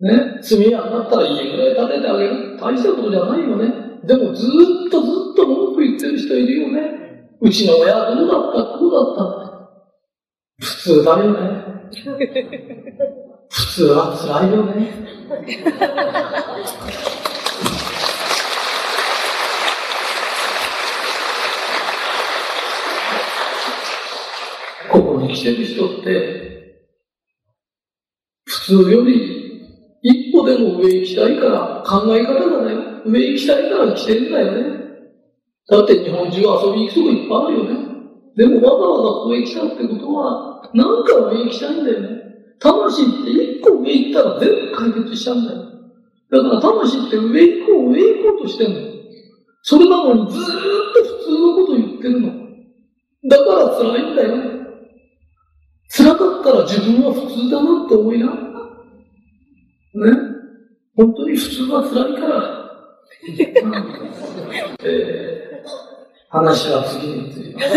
[0.02, 2.58] ね、罪屋になったら家ぐらい建ててあげる。
[2.60, 3.74] 大したことじゃないよね。
[4.04, 7.30] でもずっとずっと文句言ってる人いるよね。
[7.40, 8.78] うちの親はどうだった？
[8.78, 9.24] こうだった？
[10.60, 11.40] 普通だよね。
[13.50, 14.92] 普通は辛いよね。
[24.92, 26.49] ここに来てる人って、
[28.70, 34.80] 普通より一歩でも上行きたいから考え方がね、上行きたいから来てるんだよね。
[35.68, 37.90] だって日本中遊びに行くとこいっぱいあるよね。
[38.38, 42.10] でもわざわざ上来たってことは、なんか上行きたいんだよね。
[42.60, 45.60] 魂って一個上行ったら全部解決しちゃうんだよ。
[46.30, 48.80] だから魂って上行こう、上行こうとしてんの。
[49.64, 52.30] それなのにずーっと普通のこと言ってるの。
[53.30, 54.60] だから辛いんだよ。
[55.92, 58.49] 辛かったら自分は普通だなって思いな。
[59.94, 60.12] ね。
[60.96, 62.60] 本当に普通は辛いから。
[64.84, 65.70] えー、
[66.30, 67.68] 話は次に移ります。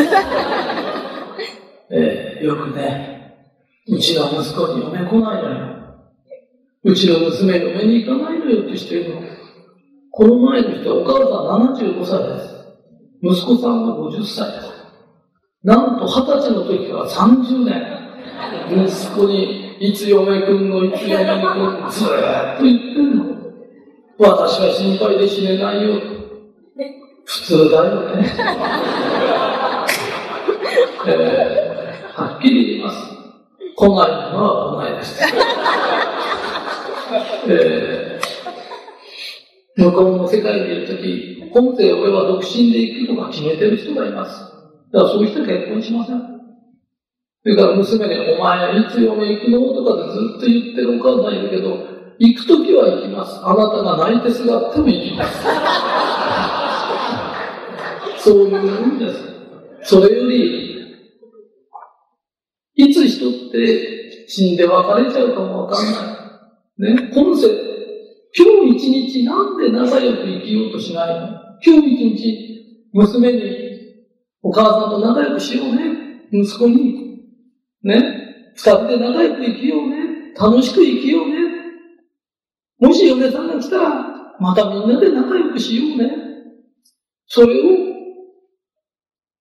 [1.90, 3.36] えー、よくね、
[3.88, 5.72] うちの息子に嫁来ないのよ。
[6.84, 9.22] うちの娘嫁に行かないのよってしてるの。
[10.10, 12.52] この前の人はお母さん75歳です。
[13.22, 14.72] 息子さんは50歳です。
[15.62, 18.02] なんと二十歳の時から30年。
[18.70, 23.24] 息子に、いつ嫁くんの、いつ嫁くんの、ずーっと言ってんの？
[24.16, 26.00] 私は心配で死ねないよ。
[27.24, 28.32] 普通だよね。
[31.08, 32.96] えー、はっきり言います。
[33.74, 35.20] 来ないのは来ないです。
[37.48, 44.38] えー、向こうの世界にいるとき、今世俺は独身で生きるとか決めてる人がいます。
[44.92, 46.31] だからそういう人は結婚しません。
[47.42, 51.76] それから娘に、お前いつ嫁行くのとかでずっと言ってるお母さんいるけど、
[52.20, 53.40] 行くときは行きます。
[53.42, 55.42] あなたが泣いてすがっても行きます。
[58.30, 58.60] そういうも
[58.94, 59.18] んです。
[59.82, 60.86] それより、
[62.76, 66.94] いつ人って死んで別れちゃうかもわかんない。
[66.94, 67.48] ね、今世、
[68.38, 71.26] 今日一日なんで仲良く生きようとしないの？
[71.60, 73.40] 今日一日、娘に
[74.42, 75.82] お母さんと仲良くしようね。
[76.30, 77.01] 息子に。
[77.84, 78.52] ね。
[78.54, 79.96] 二人で仲良く生きようね。
[80.38, 81.34] 楽しく生きようね。
[82.78, 84.04] もし嫁さんが来たら、
[84.40, 86.10] またみんなで仲良くしようね。
[87.26, 87.92] それを、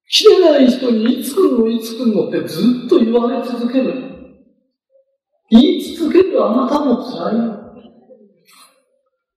[0.07, 3.93] 来てない人にいつ来るのいつ来るのってずっと言われ続ける。
[5.49, 7.61] 言い続けるあなたも辛いよ。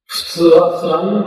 [0.07, 1.25] 普通は辛いよ。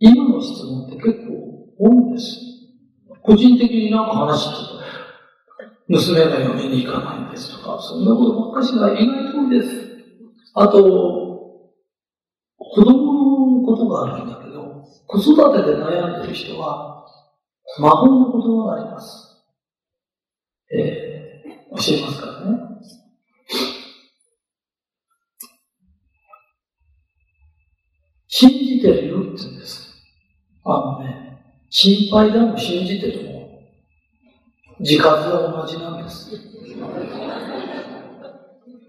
[0.00, 1.34] 今の質問って結構
[1.78, 2.40] 多いんです。
[3.22, 4.84] 個人的になんか話してと、
[5.88, 9.94] 娘が嫁に行かないんですとか、そんなことばっかしが意外と多いです。
[10.54, 10.82] あと、
[12.58, 17.06] 子供のことがあるんだけど、子育てで悩んでる人は、
[17.78, 19.42] 魔法の言葉があります。
[20.72, 22.58] えー、教えますからね。
[28.36, 29.63] 信じてるよって言うんです。
[30.64, 33.60] あのね、心配だも信じてるも、
[34.80, 36.30] 自活は同じなんです。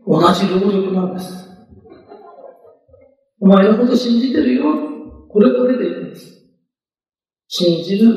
[0.07, 1.49] 同じ労力なんです。
[3.41, 4.63] お前のこと信じてるよ。
[5.29, 6.45] これだけでいいんです。
[7.47, 8.15] 信じる。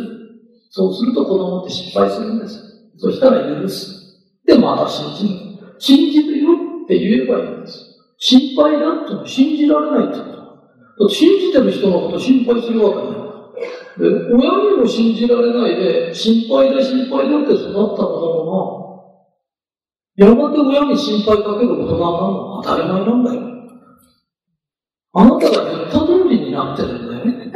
[0.71, 2.63] そうすると子供って失敗するんです。
[2.97, 3.99] そしたら許す。
[4.47, 5.75] で、また信じる。
[5.79, 6.51] 信じるよ
[6.85, 7.97] って言えばいいんです。
[8.19, 10.37] 心配だっての信じられないってことだ。
[10.37, 10.43] だ
[11.07, 13.18] って信じてる人のこと心配するわけない。
[13.99, 18.47] で、親にも信じられないで、心配だ心配だって育った子供
[20.17, 23.41] が、やがて親に心配かける大人になるのは当たり前なんだよ。
[25.15, 27.51] あなたが言った通りになってるんだよね。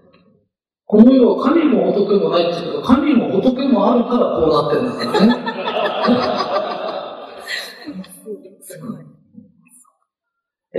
[0.86, 5.36] この世は神も仏もないって言うけど、神も仏もあるからこうなってるんだからね。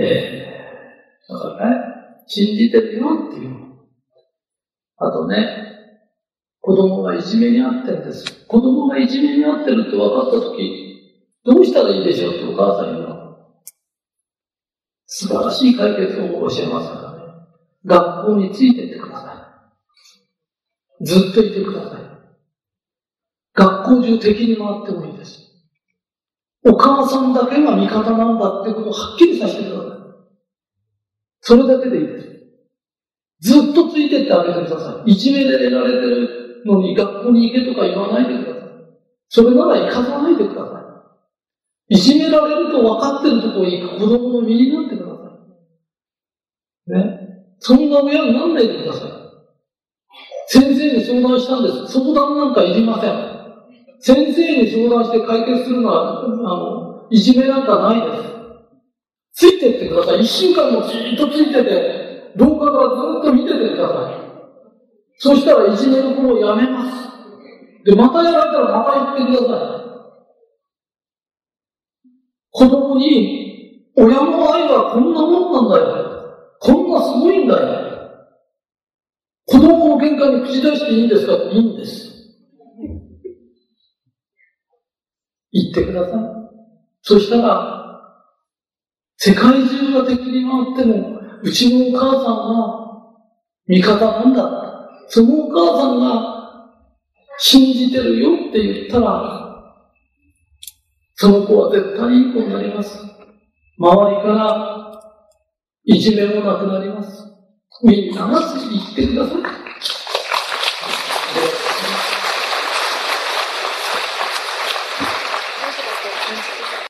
[0.00, 1.76] えー、だからね、
[2.26, 3.67] 信じてるよっていう。
[4.98, 5.68] あとね、
[6.60, 8.44] 子供がいじめにあってるんです。
[8.46, 10.88] 子供がいじめにあってるって分かったとき、
[11.44, 13.18] どうしたらいいでしょうってお母さん言うの。
[15.06, 17.32] 素晴らしい解決を教えますからね。
[17.86, 19.64] 学校についてってくださ
[21.00, 21.04] い。
[21.06, 22.00] ずっといてください。
[23.54, 25.48] 学校中敵に回ってもいいです。
[26.64, 29.98] お母さんだけが味方なんだってことをはっきりさせてください。
[31.40, 32.37] それだけでいいです。
[33.40, 35.10] ずっとついてってあげてください。
[35.12, 38.70] いじめで寝られてるのに学校に行けとか言わないでください。
[39.28, 40.80] それなら行かさないでくださ
[41.90, 41.94] い。
[41.94, 45.14] いじめられると分かってるところに行く子供の身になってくださ
[46.88, 46.92] い。
[46.92, 47.18] ね？
[47.60, 49.10] そんな親になんないでください？
[50.48, 51.92] 先生に相談したんです。
[51.92, 53.38] 相談なんかいりません。
[54.00, 58.24] 先生に相談して解決するのは、あの、いじめなんかないです。
[59.32, 60.20] ついてってください。
[60.22, 61.97] 一週間もじっとついてて、
[62.36, 64.14] 廊下からずっと見ててください。
[65.18, 67.08] そしたらいじめる子をやめます。
[67.84, 69.78] で、またやられたらまた言ってください。
[72.50, 75.84] 子供に、親の愛はこんなもんなんだよ。
[76.60, 77.88] こんなすごいんだよ。
[79.46, 81.34] 子供の喧嘩に口出していいんですか？
[81.34, 82.06] っていいんです。
[85.50, 86.20] 言ってください。
[87.02, 88.02] そしたら、
[89.16, 92.88] 世界中が敵に回っても、うちのお母さんは
[93.66, 94.88] 味方なんだ。
[95.08, 96.70] そのお母さんが
[97.38, 99.74] 信じてるよって言ったら、
[101.14, 102.98] その子は絶対いい子になります。
[103.78, 104.78] 周りから
[105.84, 107.24] いじめもなくなります。
[107.82, 109.68] みんなが言ってください。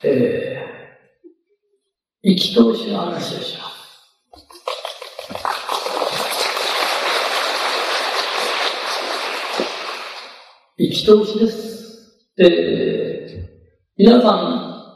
[0.04, 3.78] えー、生き通しの話をします。
[10.80, 12.22] 生き通しです。
[12.36, 13.50] で、
[13.96, 14.94] 皆さん、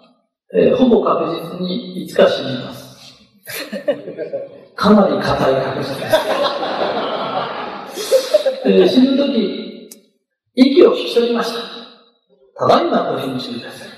[0.54, 1.24] えー、ほぼ確
[1.58, 2.92] 実にいつか死にます。
[4.76, 6.12] かなり硬い確率です。
[8.64, 9.90] で死ぬとき、
[10.54, 11.58] 息を引き取りました。
[12.56, 13.90] ただいまの連中です。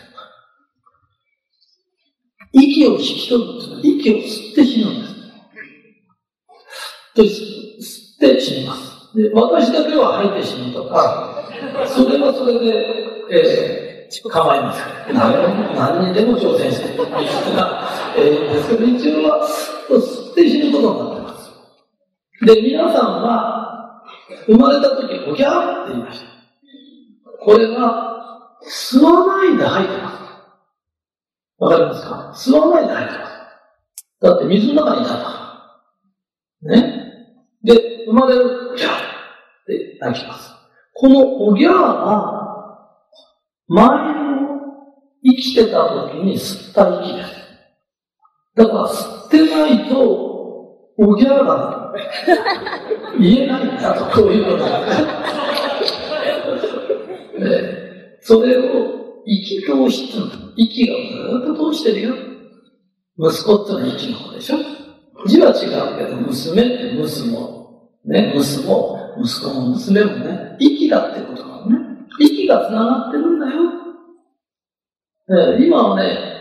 [2.54, 5.14] 息を引き取るんです息を吸って死ぬんです。
[7.14, 7.26] で、吸
[8.16, 9.14] って死にます。
[9.14, 11.33] で、私だけは吐いて死ぬとか、
[11.86, 15.14] それはそれで、えー、構いません。
[15.14, 17.04] 何何にでも挑戦していく
[17.56, 21.50] が、 えー、ですけど一応は、吸って死ぬことになってます。
[22.46, 24.02] で、皆さんは、
[24.46, 26.26] 生まれた時、おぎゃーって言いました。
[27.44, 30.24] これは、吸わないで吐いてます。
[31.58, 32.32] わかりますか？
[32.34, 33.32] 吸わないで吐いてます。
[34.20, 35.68] だって水の中にいたんだか
[36.62, 36.76] ら。
[36.76, 37.04] ね？
[37.62, 38.96] で、生まれる、ギャーっ
[39.66, 40.63] て泣きます。
[40.94, 42.88] このおぎゃーが、
[43.66, 43.94] 前の
[45.24, 47.30] 生きてた時に吸った息です。
[48.54, 49.98] だから吸ってないと、
[50.96, 51.92] おぎゃーが
[53.18, 54.64] 言えないんだと、こういうこと
[57.40, 58.62] で、それを
[59.26, 60.14] 息通しって
[60.56, 60.94] 息が
[61.44, 62.14] ずっと通してるよ。
[63.18, 64.56] 息子ってのは息の方でしょ
[65.26, 72.06] 字は違うけど、娘って娘も、ね、娘も、息子も娘もね、息だってことなのね。
[72.18, 73.62] 息が繋がってるんだよ。
[75.56, 76.34] えー、今はね、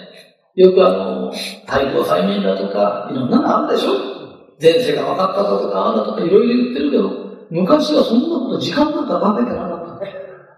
[0.56, 1.34] よくあの、
[1.66, 3.94] 対抗催眠だとか、いろんなのあるでしょ
[4.62, 7.10] 前世が分かっただとか、ああだとかいろいろ言ってるけど、
[7.50, 9.84] 昔はそんなこと時間なんかかけてなかった。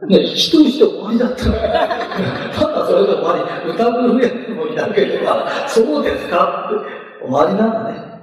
[0.08, 1.46] ね、人して終わりだった。
[1.46, 8.16] ただそれで終わり、歌うやつもいなければ、そうですかって終わりなんだね。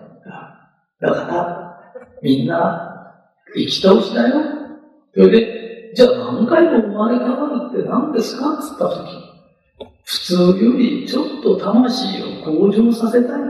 [1.01, 2.92] だから、みんな、
[3.55, 4.43] 生き通しだよ。
[5.15, 8.55] それで、じゃあ何回も生まれ変わるって何ですか？
[8.55, 9.11] って言ったとき、
[10.05, 13.41] 普通よりちょっと魂を向上させたい。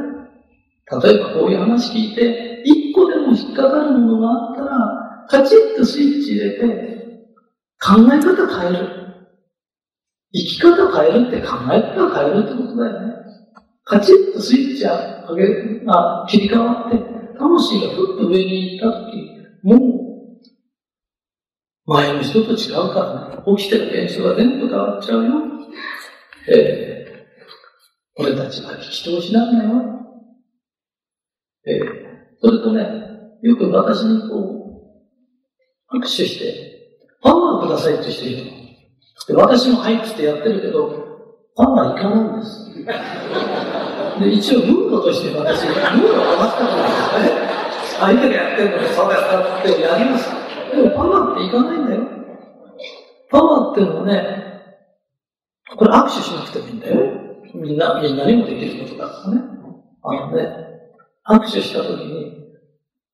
[1.05, 4.68] 例えばこういう話聞いて、一個でも引っかかるものがあったら、
[5.28, 6.59] カチッとスイッチ入れて、
[7.80, 8.88] 考え方変える。
[10.34, 13.14] 生き方変えるって考え方変えるってことだよね。
[13.84, 16.98] カチッとスイッチ上げ、あ、切り替わって、
[17.38, 19.83] 魂がふっと上に行ったとき、もう、
[21.87, 25.33] 前の人と違うからね、起きてる現象が全部変わっちゃうよ。
[26.49, 29.71] えー、俺たちは聞き通しなんだよ。
[31.65, 31.81] えー、
[32.41, 32.83] それとね、
[33.43, 34.63] よく私にこ
[35.93, 36.73] う、握手して、
[37.21, 38.63] パワーくださいって人いるの。
[39.29, 41.03] で私もはいってやってるけど、
[41.55, 42.75] パワーいかないんです。
[44.21, 47.51] で、一応ムードとして私、ムードが上がったからですね。
[48.03, 50.28] 相手がやってるのにそうやってやります。
[50.74, 52.03] でもパワーっていかないんだよ。
[53.30, 54.42] パワーっていうのはね、
[55.76, 57.22] これ握手しなくてもいいんだよ。
[57.55, 59.40] みんな、みんなにもできることだからね。
[60.03, 60.48] あのね、
[61.28, 62.42] 握手したときに、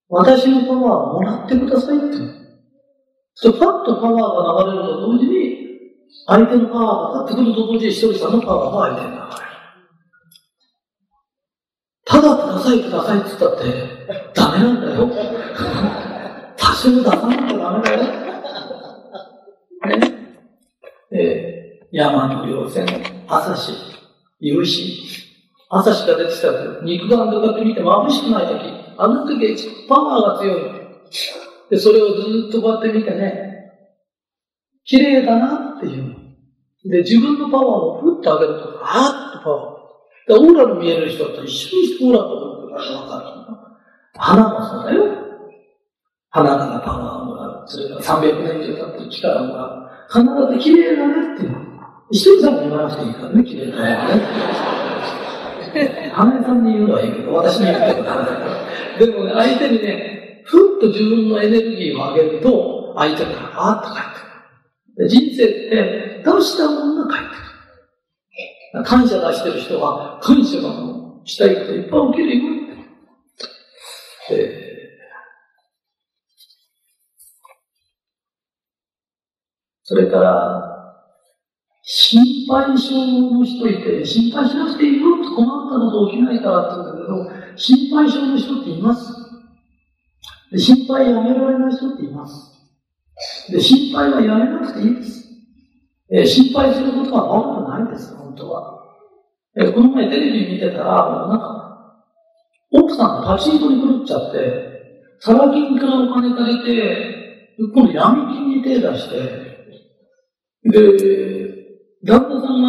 [0.08, 2.16] 私のパワーをもらってくださいって。
[3.34, 5.58] そう、パッとパワーが流れると同時に、
[6.26, 9.48] 相手のパワーが上がってくると同時に、一人さんのパワーが相手に流れる。
[12.06, 14.17] ただくださいくださいって言ったって、
[14.48, 15.10] ダメなんだよ。
[16.56, 18.02] 多少出さなきゃダメだよ。
[19.86, 20.18] ね。
[21.12, 21.58] えー
[21.90, 22.86] 山の稜線、
[23.26, 23.72] 朝日、
[24.40, 25.26] 夕日、
[25.70, 28.60] 朝日が出てきたら、肉眼でかって見て眩しくない時、
[28.98, 30.62] あの時一番パワーが強い。
[31.70, 33.72] で、それをずっとこうやって見てね、
[34.84, 36.14] 綺麗だなっていう。
[36.84, 39.78] で、自分のパワーをふっと上げると、あーっとパワー。
[40.28, 42.34] で、オーラの見える人と一緒にオーラと
[42.94, 43.67] わかる。
[44.18, 45.04] 花もそうだよ。
[46.30, 47.64] 花からパワーをもらう。
[47.66, 49.88] それから300年以上経ってる木からもらう。
[50.10, 50.22] 必
[50.58, 51.56] ず綺麗だねっていう。
[52.10, 53.98] 一人さんに言わなくていいからね、綺麗なね。
[56.12, 58.32] 花江さんに言うのはいいけど、私に言ってもダメだか
[58.98, 58.98] ら。
[58.98, 64.20] でもね、相手にね、ふっと自分のエネルギーを上げると、相手からパーッと返って
[64.96, 65.08] くる。
[65.08, 67.34] 人生って出したものが返って
[68.72, 68.84] くる。
[68.84, 70.72] 感謝出してる人は、感謝が
[71.24, 72.67] したいこといっぱい起きるよ。
[74.30, 74.68] えー
[79.88, 80.94] それから、
[81.82, 82.94] 心配性
[83.30, 89.10] の人いて、心配しなくていいよと困ったこと起きないからって言うんだけど、心配性の人っています。
[90.52, 92.52] で心配やめられない人っています。
[93.50, 95.24] で、心配はやめなくていいです。
[96.12, 98.84] えー、心配することは悪くないです、本当は。
[99.74, 101.67] この前テレビ見てたら、なんか、
[102.70, 104.68] 奥さんがパチンコに狂っちゃって、
[105.20, 109.48] サラ金からお金借りて、今度闇金に手出して、
[110.64, 110.78] で、
[112.04, 112.68] 旦那さんが、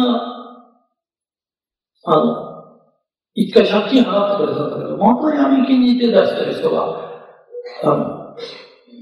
[2.06, 2.50] あの、
[3.34, 7.24] 一回借金払ってくれたんだけど、また闇金に手出してる人が、
[7.84, 8.36] あの、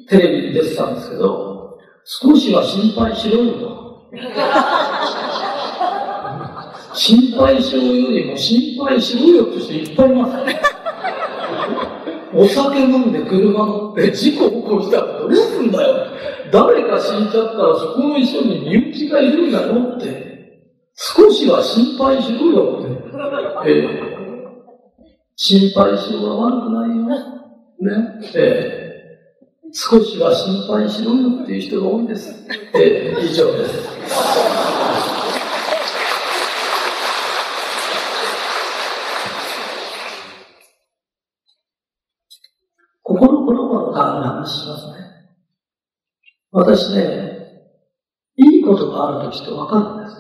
[0.09, 3.79] テレビに出てたんですけど、少しは心配しろよと。
[6.95, 10.78] 心配性よりも心配しろよって人いっぱいいます。
[12.39, 16.07] お酒飲んで車乗って事故起こしたらどうすんだよ。
[16.53, 20.29] 誰か死んじゃったらそこの一緒に身内がいるんだろって。
[20.95, 23.71] 少しは心配しろよって。
[23.71, 25.03] えー、
[25.35, 27.07] 心配しろは悪くないよ。
[27.07, 28.21] ね。
[28.37, 32.47] えー、少しは心配しろよっていう人が多いです。
[32.75, 33.99] えー、以上です。
[43.03, 43.49] 心
[44.15, 45.09] の話しますね。
[46.51, 47.39] 私ね、
[48.37, 50.19] いいことがあるときってわかるんです。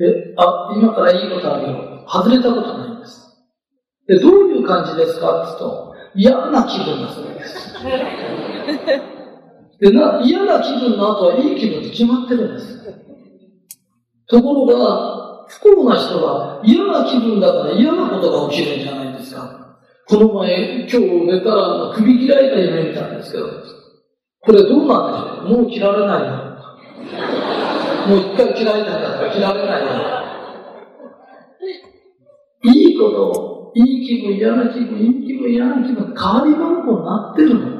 [0.00, 2.04] え、あ、今からいいことあるよ。
[2.08, 3.36] 外れたことないんです。
[4.06, 7.74] で、どういう感じですかって言うと、嫌な気分がするんです。
[9.80, 12.78] でな、嫌な気分の後はいい気分って決まってるんです。
[14.26, 19.67] ところが、不幸な人は嫌な気分だから嫌なことが起きるんじゃないですか。
[20.08, 23.44] この前、今日寝たら首切られた夢見たんですけど、
[24.40, 25.60] これどうなんでしょう？
[25.60, 26.32] もう切られないよ。
[28.08, 29.88] もう一回切られたんだから切られないよ。
[32.64, 37.76] いいこと、いい気分、嫌な気分、いい気分、嫌な気分、変わり番号になってるの？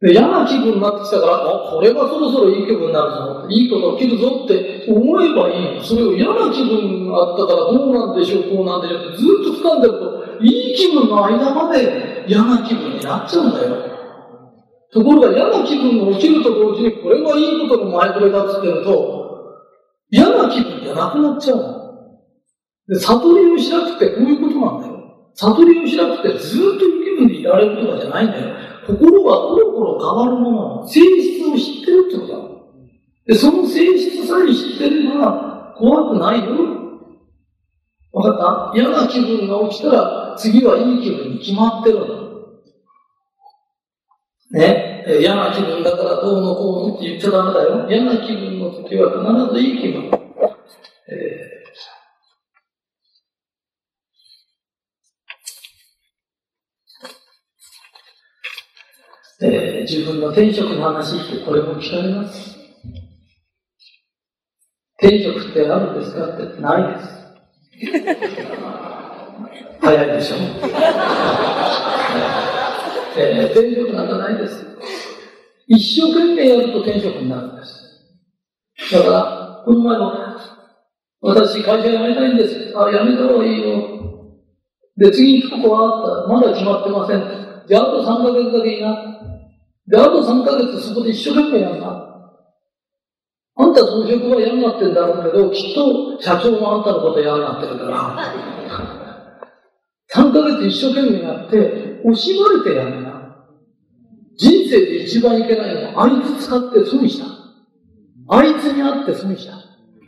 [0.00, 3.46] で、嫌な気分になってきたから、あ、これはそろそろいい気分になるぞ。
[3.50, 5.84] いいこと起きるぞって思えばいい。
[5.84, 9.28] それを嫌な気分があったからどうなんでしょう、こうなんでしょうってずっ
[9.60, 13.76] と掴んでると、いい気分の間まで嫌な気分になっちゃうんだよ。
[14.92, 19.24] ところが嫌な気分が起きると同時に、これはいいことの前触れだっつってると、
[20.10, 21.84] 嫌な気分じゃなくなっちゃうの。
[22.88, 24.94] で、悟りをしなくてこういうことなんだよ。
[25.34, 28.54] 悟りをしなくてずっといい気分でいられるとかじゃないんだよ。
[28.86, 30.50] 心がコロコロ変わるも
[30.82, 32.38] の、性質を知ってるってことだ。
[33.26, 36.52] で、その性質さえ知ってれば怖くないよ。
[38.12, 38.78] わかった？
[38.78, 42.24] 嫌な気分が起きたら次はいい気分に決まってるの。
[44.52, 47.88] ね、嫌な気分だからどうのこうのって言っちゃダメだよ。
[47.90, 49.10] 嫌な気分の時は
[49.48, 50.10] 必ずいい気分。
[51.08, 62.56] えー、えー、自分の転職の話ってこれも聞かれます？
[65.02, 66.28] 転職ってあるんですか？
[66.28, 67.14] ってないです。
[69.84, 70.36] 早いでしょ。
[73.16, 74.66] えー、転職なんかないです。
[75.68, 78.92] 一生懸命やると転職になるんです。
[78.92, 80.12] だから、この前も、
[81.20, 82.72] 私会社辞めたいんです。
[82.76, 83.94] あ、辞めた方がいいよ。
[84.96, 86.32] で、次に行くとこはあった。
[86.32, 87.64] まだ決まってません。
[87.68, 88.96] じゃあ、あと3ヶ月だけいいな。
[89.86, 92.04] で、あと3ヶ月そこで一生懸命やるな。
[93.56, 99.03] あんたその職場嫌になってんだろうけど、きっと社長もあんたのこと嫌になってるから。
[100.14, 103.46] 3ヶ月一生懸命やって、惜しまれてやるな。
[104.36, 107.26] 人生で一番いけないのは、あいつ使って損した。
[108.28, 109.54] あいつに会って損した。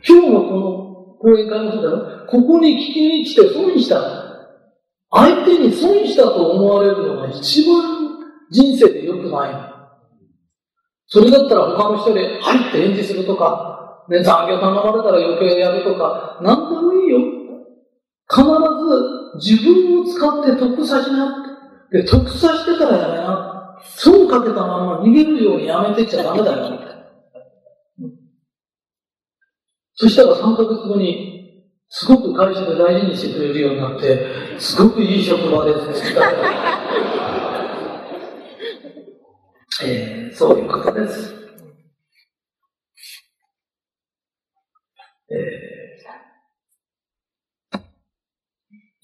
[0.07, 2.25] 今日のこの講演会もそうだよ。
[2.27, 4.01] ここに聞きに来て損した。
[5.11, 7.83] 相手に損したと思われるのが一番
[8.49, 9.77] 人生で良くない。
[11.07, 17.19] それだったら他の人で、はいって返事するとか、ね、残業頼まれたら余計やるとか、なんでもいいよ。
[18.29, 22.03] 必ず自分を使って得さしなって。
[22.03, 23.77] で、得さしてたらやめな。
[23.83, 26.79] 損かけたまま逃げるようにやめてっちゃダメだよ。
[29.93, 34.27] そしたら3ヶ月後に、すごく会社で大事にしてくれるようになって、
[34.59, 36.21] すごくいい職場ですね。
[39.83, 41.46] えー、そういうことです。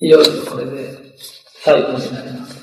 [0.05, 1.15] いよいよこれで
[1.63, 2.61] 最後になります。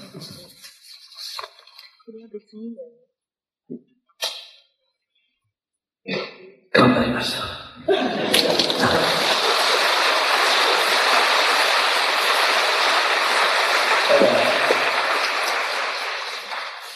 [6.71, 7.43] 頑張りました。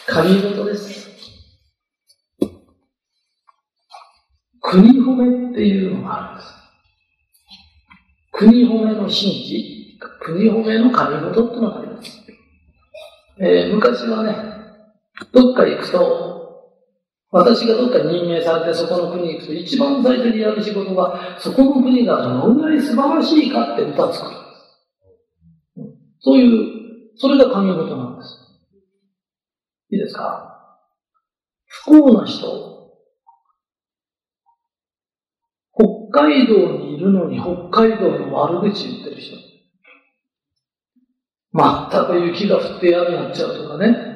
[0.07, 1.09] 神事です。
[4.61, 6.53] 国褒めっていうのがあるんです。
[8.31, 9.74] 国褒めの神事？
[10.21, 12.23] 国褒めの神事ってのがあります。
[13.39, 14.37] えー、昔はね、
[15.33, 16.35] どっか行くと、
[17.31, 26.15] 私がどっかに任命されてそこの国に行くと、一番最初にやる仕事は、そこの国がどのぐらい素晴らしいかって歌を作るんです。
[26.21, 28.41] そういう、それが神事なんです。
[29.91, 30.79] いいですか？
[31.67, 32.41] 不幸な人、
[35.73, 39.44] 北海道にいるのに北海道の悪口言ってる人。
[41.55, 44.15] 全く雪が降って嫌になっちゃうとかね。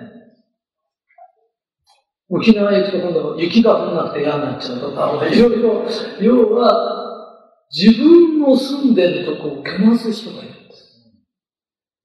[2.28, 5.84] 沖縄行くと今度雪が降らなくて嫌になっちゃうとか、いろいろ、
[6.20, 7.06] 要は、
[7.70, 11.12] 自分の住んでるとこをけなす人がいるんです。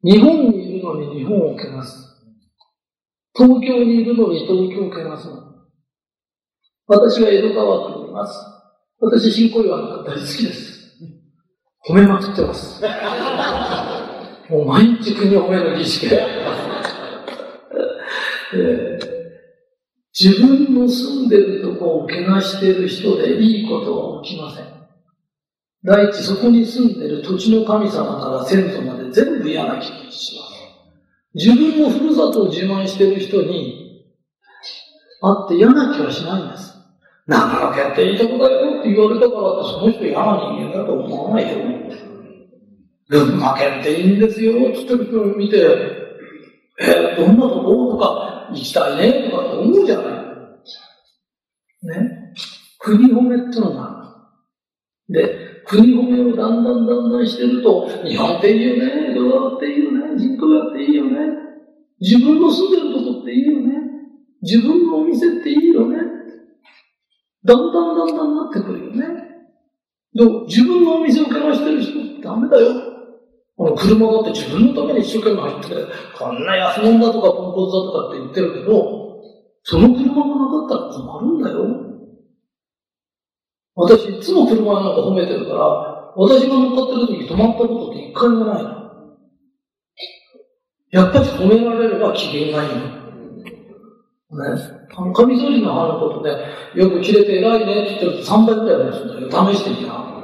[0.03, 1.97] 日本にいるのに日本をけなす。
[3.35, 5.27] 東京にいるのに東京をけなす。
[6.85, 8.37] 私は江戸川区にいます。
[8.99, 10.95] 私、新小岩の大好きです。
[11.89, 12.81] 褒めまくってます。
[14.49, 16.21] もう毎日国を褒める儀式で。
[20.17, 24.65] 自分の住んでるとこをけなしている人でいいことは起きません。
[25.83, 30.53] 第一、そこに住んでる土地の神様から先祖まで全部嫌な気がします。
[31.33, 34.05] 自分のふるさとを自慢してる人に
[35.19, 36.73] 会って嫌な気はしないんです。
[37.25, 42.12] 長野県っていいとこだよって言われたからってその人嫌な人間だと思わないよ。
[43.09, 44.19] 群馬県っていいん。
[44.19, 45.57] ですよって言ってる人を見て、
[46.79, 47.35] えー、どん。
[47.37, 50.13] なとことか行きたいねとかって思うじゃない。
[51.83, 52.33] ね。
[52.79, 54.25] 国褒めってのがあ
[55.09, 55.13] る。
[55.13, 56.63] で、国褒めをだん。
[56.63, 56.85] だん。
[56.85, 57.11] だん。
[57.11, 57.27] だん。
[57.27, 61.17] してると、日本っていいよね、江戸川っていいよね、人口屋っていいよね、
[61.99, 62.71] 自分の住ん。
[62.71, 63.73] でるとこっていいよね、
[64.41, 65.97] 自分のお店っていいよね。
[67.45, 67.57] だん。
[67.57, 67.95] だん。
[67.95, 68.15] だん。
[68.15, 68.35] だん。
[68.35, 69.07] なってくるよね。
[70.13, 72.92] でも、自分のお店をかましてる人ダメだよ。
[73.55, 75.75] この車だって自分のために一生懸命入って、
[76.17, 79.03] こんな安物だとかポンコツだとかって言ってるけど、
[79.63, 81.93] その車がなかったら困るんだよ。
[83.75, 88.83] 私いつも車なんか褒めてるから、私が乗っかってる時に止まったことって一回もないの。
[90.91, 93.03] やっぱり褒められれば機嫌がいいの。
[94.33, 94.83] ね。
[94.93, 96.29] 神掃除の葉のことで、
[96.75, 99.53] よく切れて偉いねって言ってると3倍くらい話すんだよ。
[99.53, 100.22] 試してみな。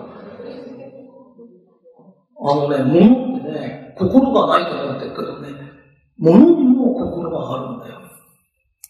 [2.41, 5.49] あのね、物ってね、心がないと思ってるけどね、
[6.17, 7.99] 物にも心があるんだよ。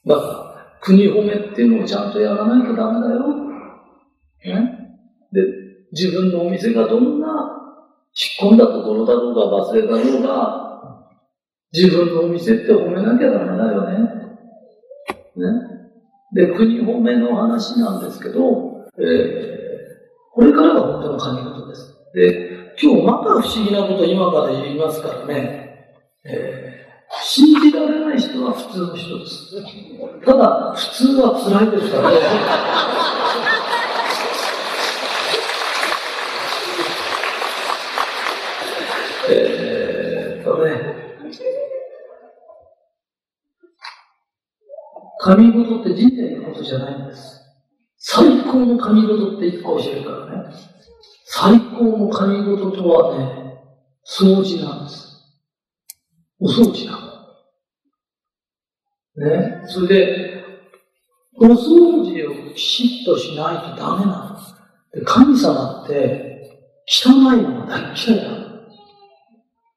[0.07, 3.27] だから、国褒めっていうのをちゃんとやらないとダメだよ。
[4.45, 4.79] ね。
[5.31, 5.41] で、
[5.91, 7.27] 自分のお店がどんな
[8.41, 10.69] 引っ込んだところだろうが、バス停だろうが、
[11.73, 13.97] 自分のお店って褒めなきゃダメだよね。
[15.35, 15.69] ね？
[16.33, 19.59] で、国褒めの話なんですけど、えー、
[20.33, 21.95] これからが本当の神事です。
[22.13, 22.48] で、
[22.81, 30.25] 今日また不思議なこと今から言いますからね、えー、信じられない人は普通の人です。
[30.25, 32.17] ただ、普通は辛いですからね。
[39.29, 40.71] えー、とね、
[45.19, 47.41] 神事って人生のことじゃないんです。
[47.97, 50.68] 最高の神事って一個教えるからね。
[51.31, 53.53] 最高の神事とはね、
[54.03, 55.07] 掃除なんです。
[56.39, 56.99] お掃除な
[59.15, 59.29] の。
[59.29, 59.61] ね。
[59.67, 60.43] それで、
[61.35, 64.39] お掃除をきちっとしないとダメな
[64.91, 64.99] の。
[64.99, 68.49] で神様って、汚いのが大嫌いなの。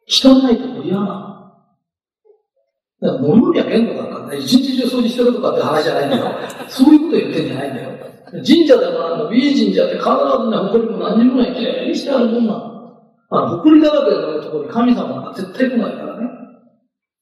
[0.09, 1.33] 汚いとこ嫌なの。
[3.03, 6.35] だから物には限度だからね、一日中掃除してるとかって話じゃないんだよ。
[6.71, 8.12] そういうこと言ってんじゃないんだよ。
[8.33, 12.55] 神社でもあるの、美神社って必ずね、埃も何にもないきれいにしてあるもんな。
[13.31, 16.27] あの、埃だらけのところに神様が絶対来ないからね。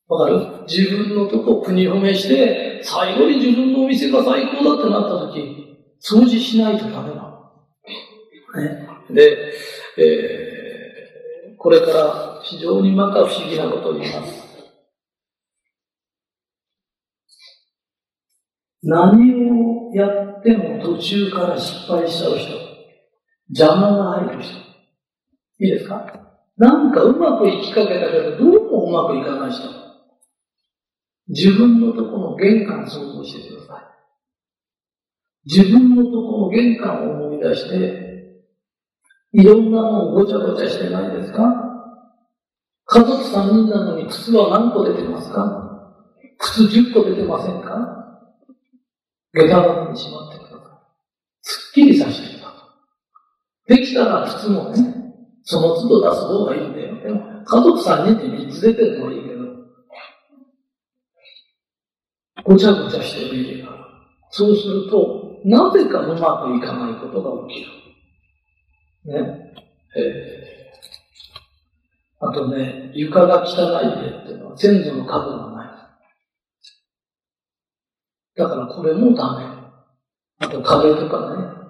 [0.08, 0.40] わかる？
[0.68, 7.30] 自分のとこ国褒めして、最後に自分のお店が最高だってなった時、掃除しないとダメなの。
[8.54, 9.14] ね。
[9.14, 9.52] で、
[9.98, 10.60] えー
[11.62, 14.39] これから非常にまか不思議なことを言います。
[18.82, 22.52] 何をやっても途中から失敗しちゃう人。
[23.48, 24.54] 邪魔が入る人。
[25.58, 26.06] いいですか？
[26.56, 29.68] なんかうまくいきかけたけど、どうもうまくいかない人。
[31.28, 33.84] 自分のとこの玄関想像してください。
[35.46, 38.10] 自分のとこの玄関を思い出して、
[39.32, 41.42] いろんなもんごちゃごちゃしてないですか？
[42.86, 45.96] 家族3人なのに靴は何個出てますか？
[46.38, 47.99] 靴10個出てませんか？
[49.32, 50.60] 下駄箱にしまってください。
[51.42, 52.54] すっきりさせてくださ
[53.68, 53.76] い。
[53.76, 55.00] できたら靴もね、
[55.44, 57.00] その都度出す方がいいんだよ。
[57.02, 59.40] でも家族3人で3つ出てるのはいいけど、
[62.44, 63.70] ごちゃごちゃしてる家が。
[64.30, 67.70] そうすると、なぜかうまくいかないことが起きる。
[69.22, 69.52] ね。
[69.96, 75.49] えー、あとね、床が汚い家っていうのは先祖の角がない。
[78.36, 79.44] だからこれもダメ。
[80.38, 81.60] あと壁とかね。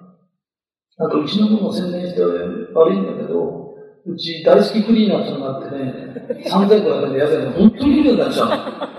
[0.97, 3.75] あとうちのものを宣伝して悪いんだけど、
[4.05, 8.45] うち大好きクリーナーってのがあってね、3500円で安いの本当に綺麗になっちゃ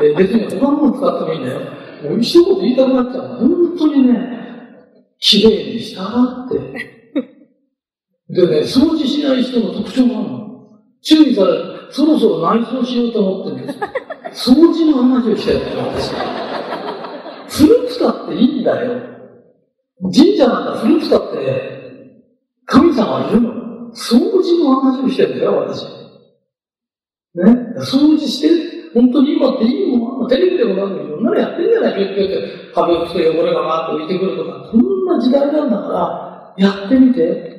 [0.01, 0.05] う。
[0.05, 1.61] え別に他のもの使ってもいいんだよ。
[2.11, 3.29] もう一言言いたくなっちゃう。
[3.39, 4.19] 本当にね、
[5.19, 6.59] 綺麗にしたがって、
[8.29, 10.43] でね、掃除しない人の特徴があるの。
[11.03, 11.73] 注意され。
[11.91, 13.73] そろそろ内装しようと思ってるんで
[14.33, 14.55] すよ。
[14.57, 16.11] 掃除の話をしたよね、私。
[16.11, 16.42] 古
[17.93, 19.01] くたっていいんだよ。
[20.03, 21.83] 神社なんか古くたって、
[22.67, 23.63] 神様いるの。
[23.93, 25.85] 掃除の話をしてるんだよ、私。
[25.85, 27.75] ね。
[27.79, 28.49] 掃除して、
[28.95, 37.53] 本当に今っていいもん、テレビでもなんでもいろんなのやってんじゃないピュッピュって壁をつけて汚れがバーッと浮いてくるとか、こんな時代なんだから、やってみて。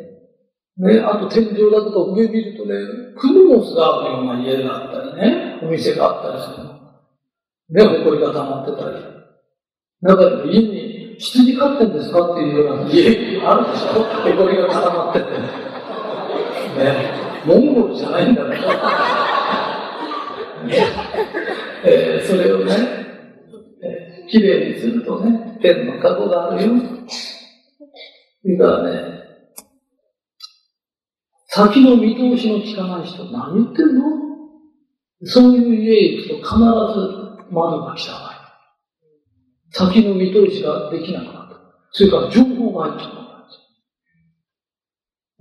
[0.75, 2.73] ね、あと天井だとか上見るとね、
[3.15, 6.73] クモスがあるような家があったりね、お店があったりするの。
[7.69, 9.12] ね、埃が溜まってたり。
[10.03, 15.25] だか家に羊飼ってんですかっていうような家あるでしょ埃が固まってて。
[16.73, 17.13] ね、
[17.45, 18.57] モンゴルじゃないんだね。
[20.65, 20.77] ね
[21.85, 22.73] えー、それをね、
[23.81, 26.73] えー、にするとね、天の過去があるよ。
[28.41, 29.23] それからね、
[31.47, 34.03] 先の見通しの効かない人、何言ってんの？
[35.25, 36.63] そういう家へ行くと必ず
[37.51, 37.95] 窓が汚
[38.31, 38.32] い。
[39.73, 41.57] 先の見通しができなくなった。
[41.91, 43.23] それから情報が入ってこない。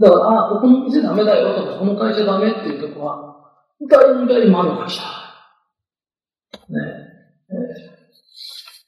[0.01, 3.33] だから、ああ、ここの店ダメだよとか、この会社ダメっていうとこは、
[3.81, 6.73] 大体窓が汚い。
[6.73, 6.79] ね
[7.51, 7.55] え、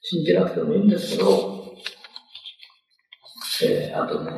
[0.00, 1.74] 信じなくてもいいんですけど、
[3.62, 4.32] えー、あとね、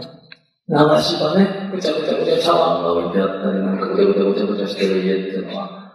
[0.69, 5.93] 流し場ね、ぐちゃぐちゃぐちゃ茶碗が置いてあったり、なんかぐちゃぐちゃぐちゃぐちゃしてる家っていうのは、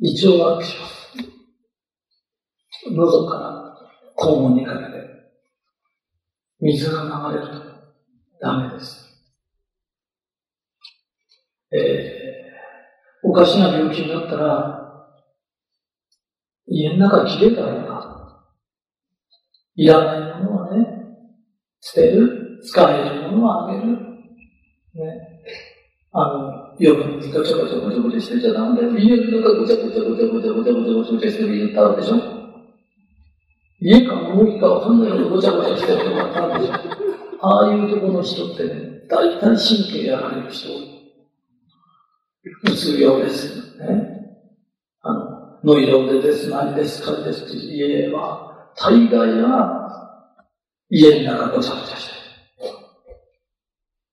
[0.00, 0.92] 胃腸が悪くします。
[2.90, 3.61] 喉から
[4.22, 4.92] 肛門にかけて、
[6.60, 7.64] 水が流れると
[8.40, 9.02] ダメです。
[11.72, 14.78] えー、おかしな病気になったら、
[16.68, 18.46] 家の中切れたらいいか。
[19.74, 20.86] いらないものはね、
[21.80, 23.86] 捨てる、使えるものはあげる。
[23.88, 23.96] ね。
[26.12, 28.96] あの、よくにごちゃこちゃこちゃこちゃしてちゃダメだよ。
[28.96, 32.41] 家の中ごちゃごちゃごちゃごちゃごちゃごちゃごちゃしてる家ってあるでしょ。
[33.84, 36.74] 家か重いかわかんないようにごちゃごちゃしてるとこあるでしょ
[37.40, 40.92] ああいうところの人ってね、大体神経やられる人多い。
[42.64, 43.88] うつ病ですよ。
[43.88, 44.08] ね。
[45.00, 49.82] あの、ノイローゼです、何ですかですって家は、大概は
[50.88, 52.22] 家の中ごちゃごちゃしてる。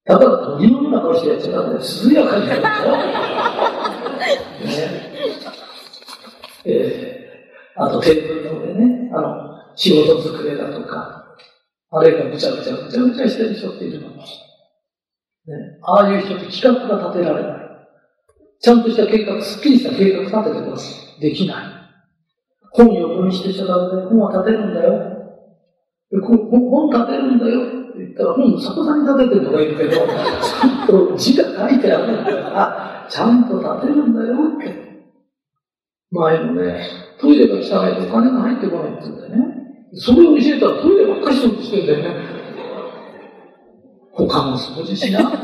[0.06, 2.98] だから鳥のような顔してやっちゃダメだ涼やかにやるんだよ。
[4.66, 5.10] ね。
[6.66, 9.49] えー、あとテーブルの上ね、あの、
[9.80, 11.38] 仕事机だとか、
[11.92, 14.10] あれがぐちゃぐちゃぐちゃぐちゃしてる人っているの。
[14.10, 14.16] ね、
[15.82, 17.60] ああいう人って企画が立てられない。
[18.60, 21.20] ちゃんとした計画、すっきりした計画立ててます。
[21.22, 21.66] できない。
[22.72, 24.10] 本を読みしてちゃダメだよ。
[24.10, 24.92] 本は立てるんだよ。
[26.22, 27.80] 本立てるんだよって。
[28.00, 34.90] 言ったら本逆さに立ててるとか言うけど、ちゃんと字が書いてあるんだから、ちゃんと立てるんだよって。
[36.12, 36.82] 前もね、
[37.20, 37.60] トイレが汚
[37.92, 39.59] いとお金が入ってこないって言うんだよね。
[39.94, 42.06] それを教えたらトイレばっかりしようとしてんだよね。
[44.14, 45.38] 他も掃除しなって。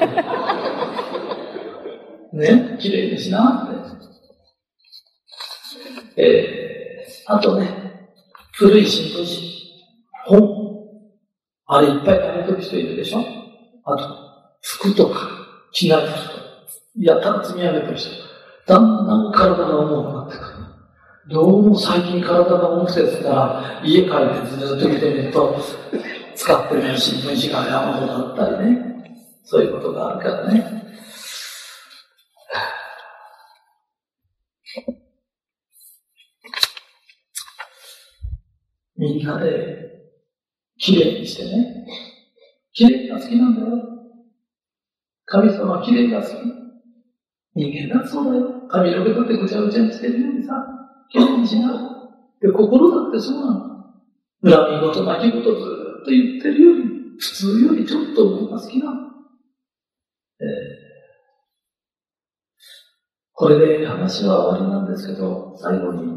[2.34, 3.76] ね、綺麗にしなって。
[6.18, 8.12] えー、あとね、
[8.54, 9.26] 古い新聞紙、
[10.26, 10.66] 本。
[11.68, 13.26] あれいっぱい食べてる人いるでしょ
[13.86, 14.08] あと、
[14.62, 15.28] 服とか、
[15.72, 16.44] 着ない服とか、
[16.98, 18.12] やったら積み上げてる人。
[18.68, 20.55] だんだん体が重くなってくる。
[21.28, 25.60] どうも最近体が重くてですから、家帰ってずっと見てみると、
[26.36, 29.10] 使ってる新聞紙が山ほどだったりね。
[29.44, 30.84] そういうことがあるからね。
[38.96, 39.78] みんなで
[40.78, 41.88] きれいにしてね。
[42.72, 43.68] きれいが好きなんだよ。
[45.26, 46.34] 神様きれいが好き。
[47.56, 48.68] 人間だそうだよ。
[48.70, 50.54] 髪の毛だってぐちゃぐちゃにしてるようにさ、
[51.12, 51.72] きれいにしな。
[52.42, 53.76] で、心だってそうなの。
[54.44, 55.54] 恨み事、泣き言ずっ
[56.06, 56.84] と言ってるより、
[57.18, 59.02] 普通よりちょっと僕が好きなの。
[60.40, 60.48] えー、
[63.34, 66.16] これで話は終わりなんですけど、最後に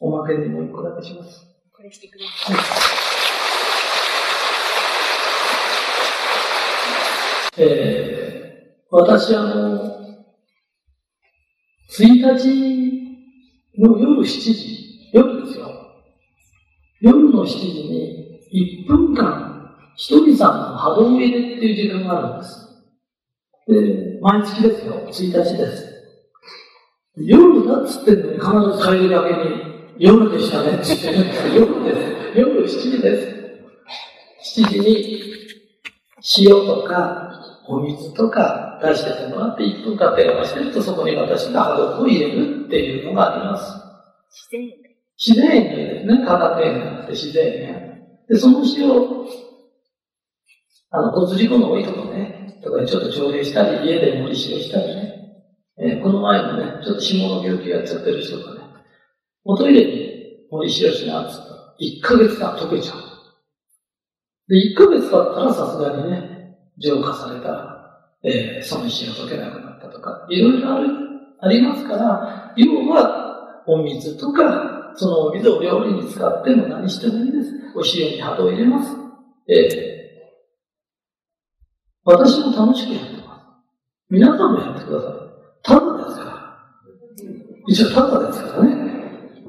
[0.00, 1.46] おまけにもう一個だけします。
[1.72, 2.56] これしてください。
[2.56, 2.98] はい
[7.60, 9.98] えー、私あの、
[11.90, 12.77] 1日
[13.80, 15.70] 夜7時、夜ですよ。
[17.00, 22.68] 夜の7時に1分間、ひとりさんの波動入れっていう時間があるんです。
[23.68, 24.94] で、毎月ですよ。
[25.06, 25.94] 1日です。
[27.18, 32.38] 夜だっつってんのに必ず帰りだけに、夜でしたねって言ってるんです夜です。
[32.38, 33.16] 夜7時で
[34.42, 34.60] す。
[34.60, 35.22] 7時に
[36.38, 43.88] 塩とかお水とか出してもらって1分間電話してるとそこに私が波動を入れるっていうのがあります。
[44.30, 44.88] 自然園
[45.18, 46.24] 自然塩ですね。
[46.24, 47.88] 化学塩じゃなくて自然塩。
[48.28, 49.26] で、その塩を、
[50.90, 55.14] あの、骨事故の多いとこね、とかちょっと調理したり、家で盛り塩したりね。
[55.80, 58.60] えー、この前もね、ちょっと霜の病気やっちゃってる人がね、
[59.44, 62.98] おトイレに森博士がつったら、1ヶ月間溶けちゃう。
[64.48, 66.37] で、1ヶ月経ったらさすがにね、
[66.80, 67.78] 浄化されたら、
[68.22, 70.88] えー、その石が溶けなくなったとか、いろいろある、
[71.40, 77.50] ありますから、要は、お水とか、そのお水を料理に使っても何してもいいです。
[77.76, 78.96] お塩に波動を入れます。
[79.48, 79.78] えー、
[82.04, 83.42] 私も楽しくやってます。
[84.10, 85.12] 皆さんもやってください。
[85.62, 86.58] ただですから。
[87.68, 88.76] 一応ただですからね。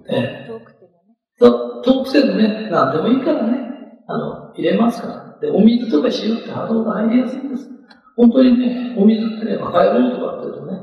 [0.09, 1.81] えー、遠くてもね。
[1.83, 3.57] 遠くてもね、何でもいいからね。
[4.07, 5.28] あの、入れますから。
[5.41, 7.69] で、お水とか塩って波動が入りやすいんです。
[8.15, 10.79] 本当にね、お水ってね、バカ野郎とかって言うとね、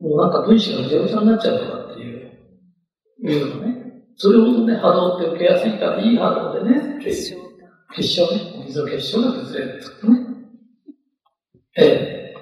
[0.00, 2.30] もうなんか分子がぐちゃぐちゃになっちゃうとかっていう、
[3.22, 3.74] いうのね。
[4.16, 7.36] それほどね、波動って受けやすいから、いい波動でね、結晶
[7.96, 10.26] 結晶ね、お水の結晶が崩れるとね。
[11.76, 12.34] ええ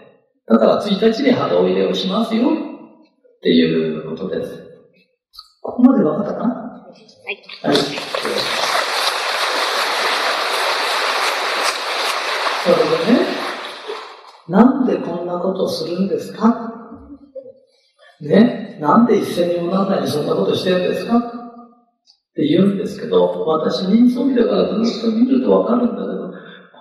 [0.49, 4.63] ー、だから1日に波動入れをしますよっていうことです。
[5.63, 6.55] ここまで分かったかな？
[6.55, 7.37] はい。
[7.63, 7.77] はい
[12.65, 12.81] それで
[13.21, 13.27] ね、
[14.53, 16.71] なんでこんなことをするんですか？
[18.21, 21.17] ね、なんで一斉にもならないにそんなことしてるんですか？
[21.17, 21.23] っ
[22.35, 26.31] て言うんですけど、私人相見だからずっと見るとわかるんだけど、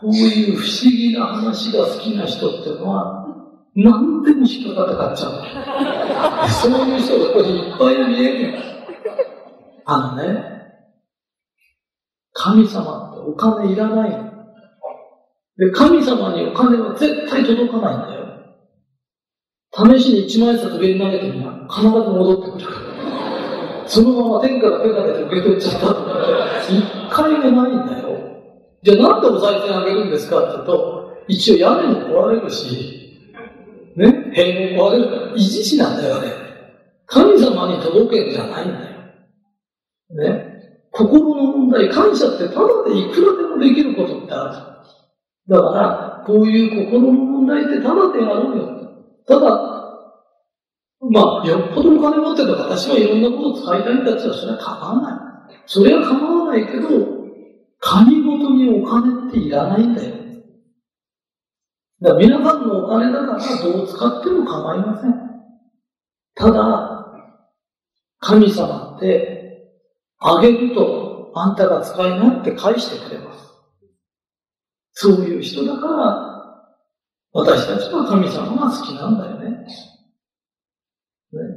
[0.02, 3.26] こういう不思議な話が好きな人っていうのは、
[3.76, 5.30] 何でも引っかかって買っちゃ
[6.46, 6.50] う。
[6.50, 8.54] そういう人がここにいっぱい見える。
[9.86, 10.44] あのね、
[12.34, 14.31] 神様ってお金いらないの。
[15.62, 18.22] で、神様にお金は絶対届かないんだよ。
[19.72, 21.52] 試しに一万円札上に投げてみな。
[21.70, 22.82] 必ず戻ってくる。
[23.86, 25.88] そのまま天から手が出て受け取っちゃった、
[26.68, 28.18] 一回もないんだよ。
[28.82, 33.22] じゃあなんでお賽銭あげるんですかって言うと、一応屋根も壊れるし、
[33.96, 36.28] ね、塀も壊れるから、維持費なんだよね。
[37.06, 38.98] 神様に届けんじゃないんだよ。
[40.10, 40.48] ね。
[40.92, 44.71] 心の問題、感謝ってただでいくらでもできることってある。
[45.48, 48.82] だから、こういう心の問題ってただでやろうよ。
[49.28, 49.72] ただ、
[51.10, 55.62] まあ、よっぽどお金持ってたら私はいろんなこと使いたいんだったらそれは構わない。
[55.66, 56.90] それは構わないけど、
[57.80, 60.16] 神ごとにお金っていらないんだよ。
[62.02, 65.14] だから皆さんのお金だからどう使っても構いません。
[66.36, 67.06] ただ、
[68.20, 69.42] 神様って、
[70.20, 73.51] あげるとあんたが使いなって返してくれます。
[75.02, 76.32] そういう人だから、
[77.34, 79.66] 私たちは神様が好きなんだよね。
[81.32, 81.48] ね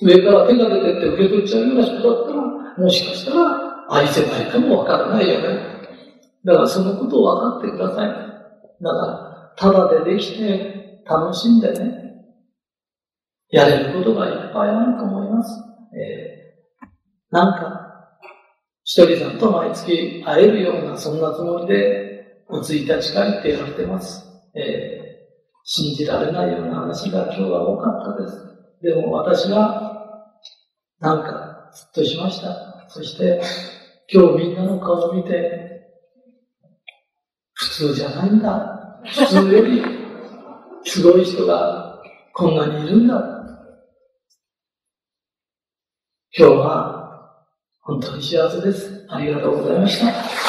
[0.00, 5.82] 上から手が出てって受け取っちゃうような人だったら、もしかしたら愛せないかもわからないよね。
[6.46, 8.08] だからそのことを分かってください。
[8.08, 12.24] だから、ただでできて楽しんでね、
[13.50, 15.62] やれることがいっぱいあると思います。
[15.94, 16.86] えー、
[17.32, 18.08] なんか、
[18.82, 22.11] 一人さんと毎月会えるような、そんなつもりで
[22.52, 24.26] お1日会って言われてます。
[24.54, 28.36] えー、信じられないような話が今日は多かったです。
[28.82, 30.20] でも私は、
[31.00, 32.84] なんか、ずっとしました。
[32.88, 33.40] そして、
[34.12, 35.80] 今日みんなの顔を見て、
[37.54, 39.00] 普通じゃないんだ。
[39.06, 39.82] 普通より、
[40.84, 42.02] すごい人が
[42.34, 43.14] こんなにいるんだ。
[46.36, 47.46] 今日は、
[47.80, 49.06] 本当に幸せです。
[49.08, 50.41] ありがとうございました。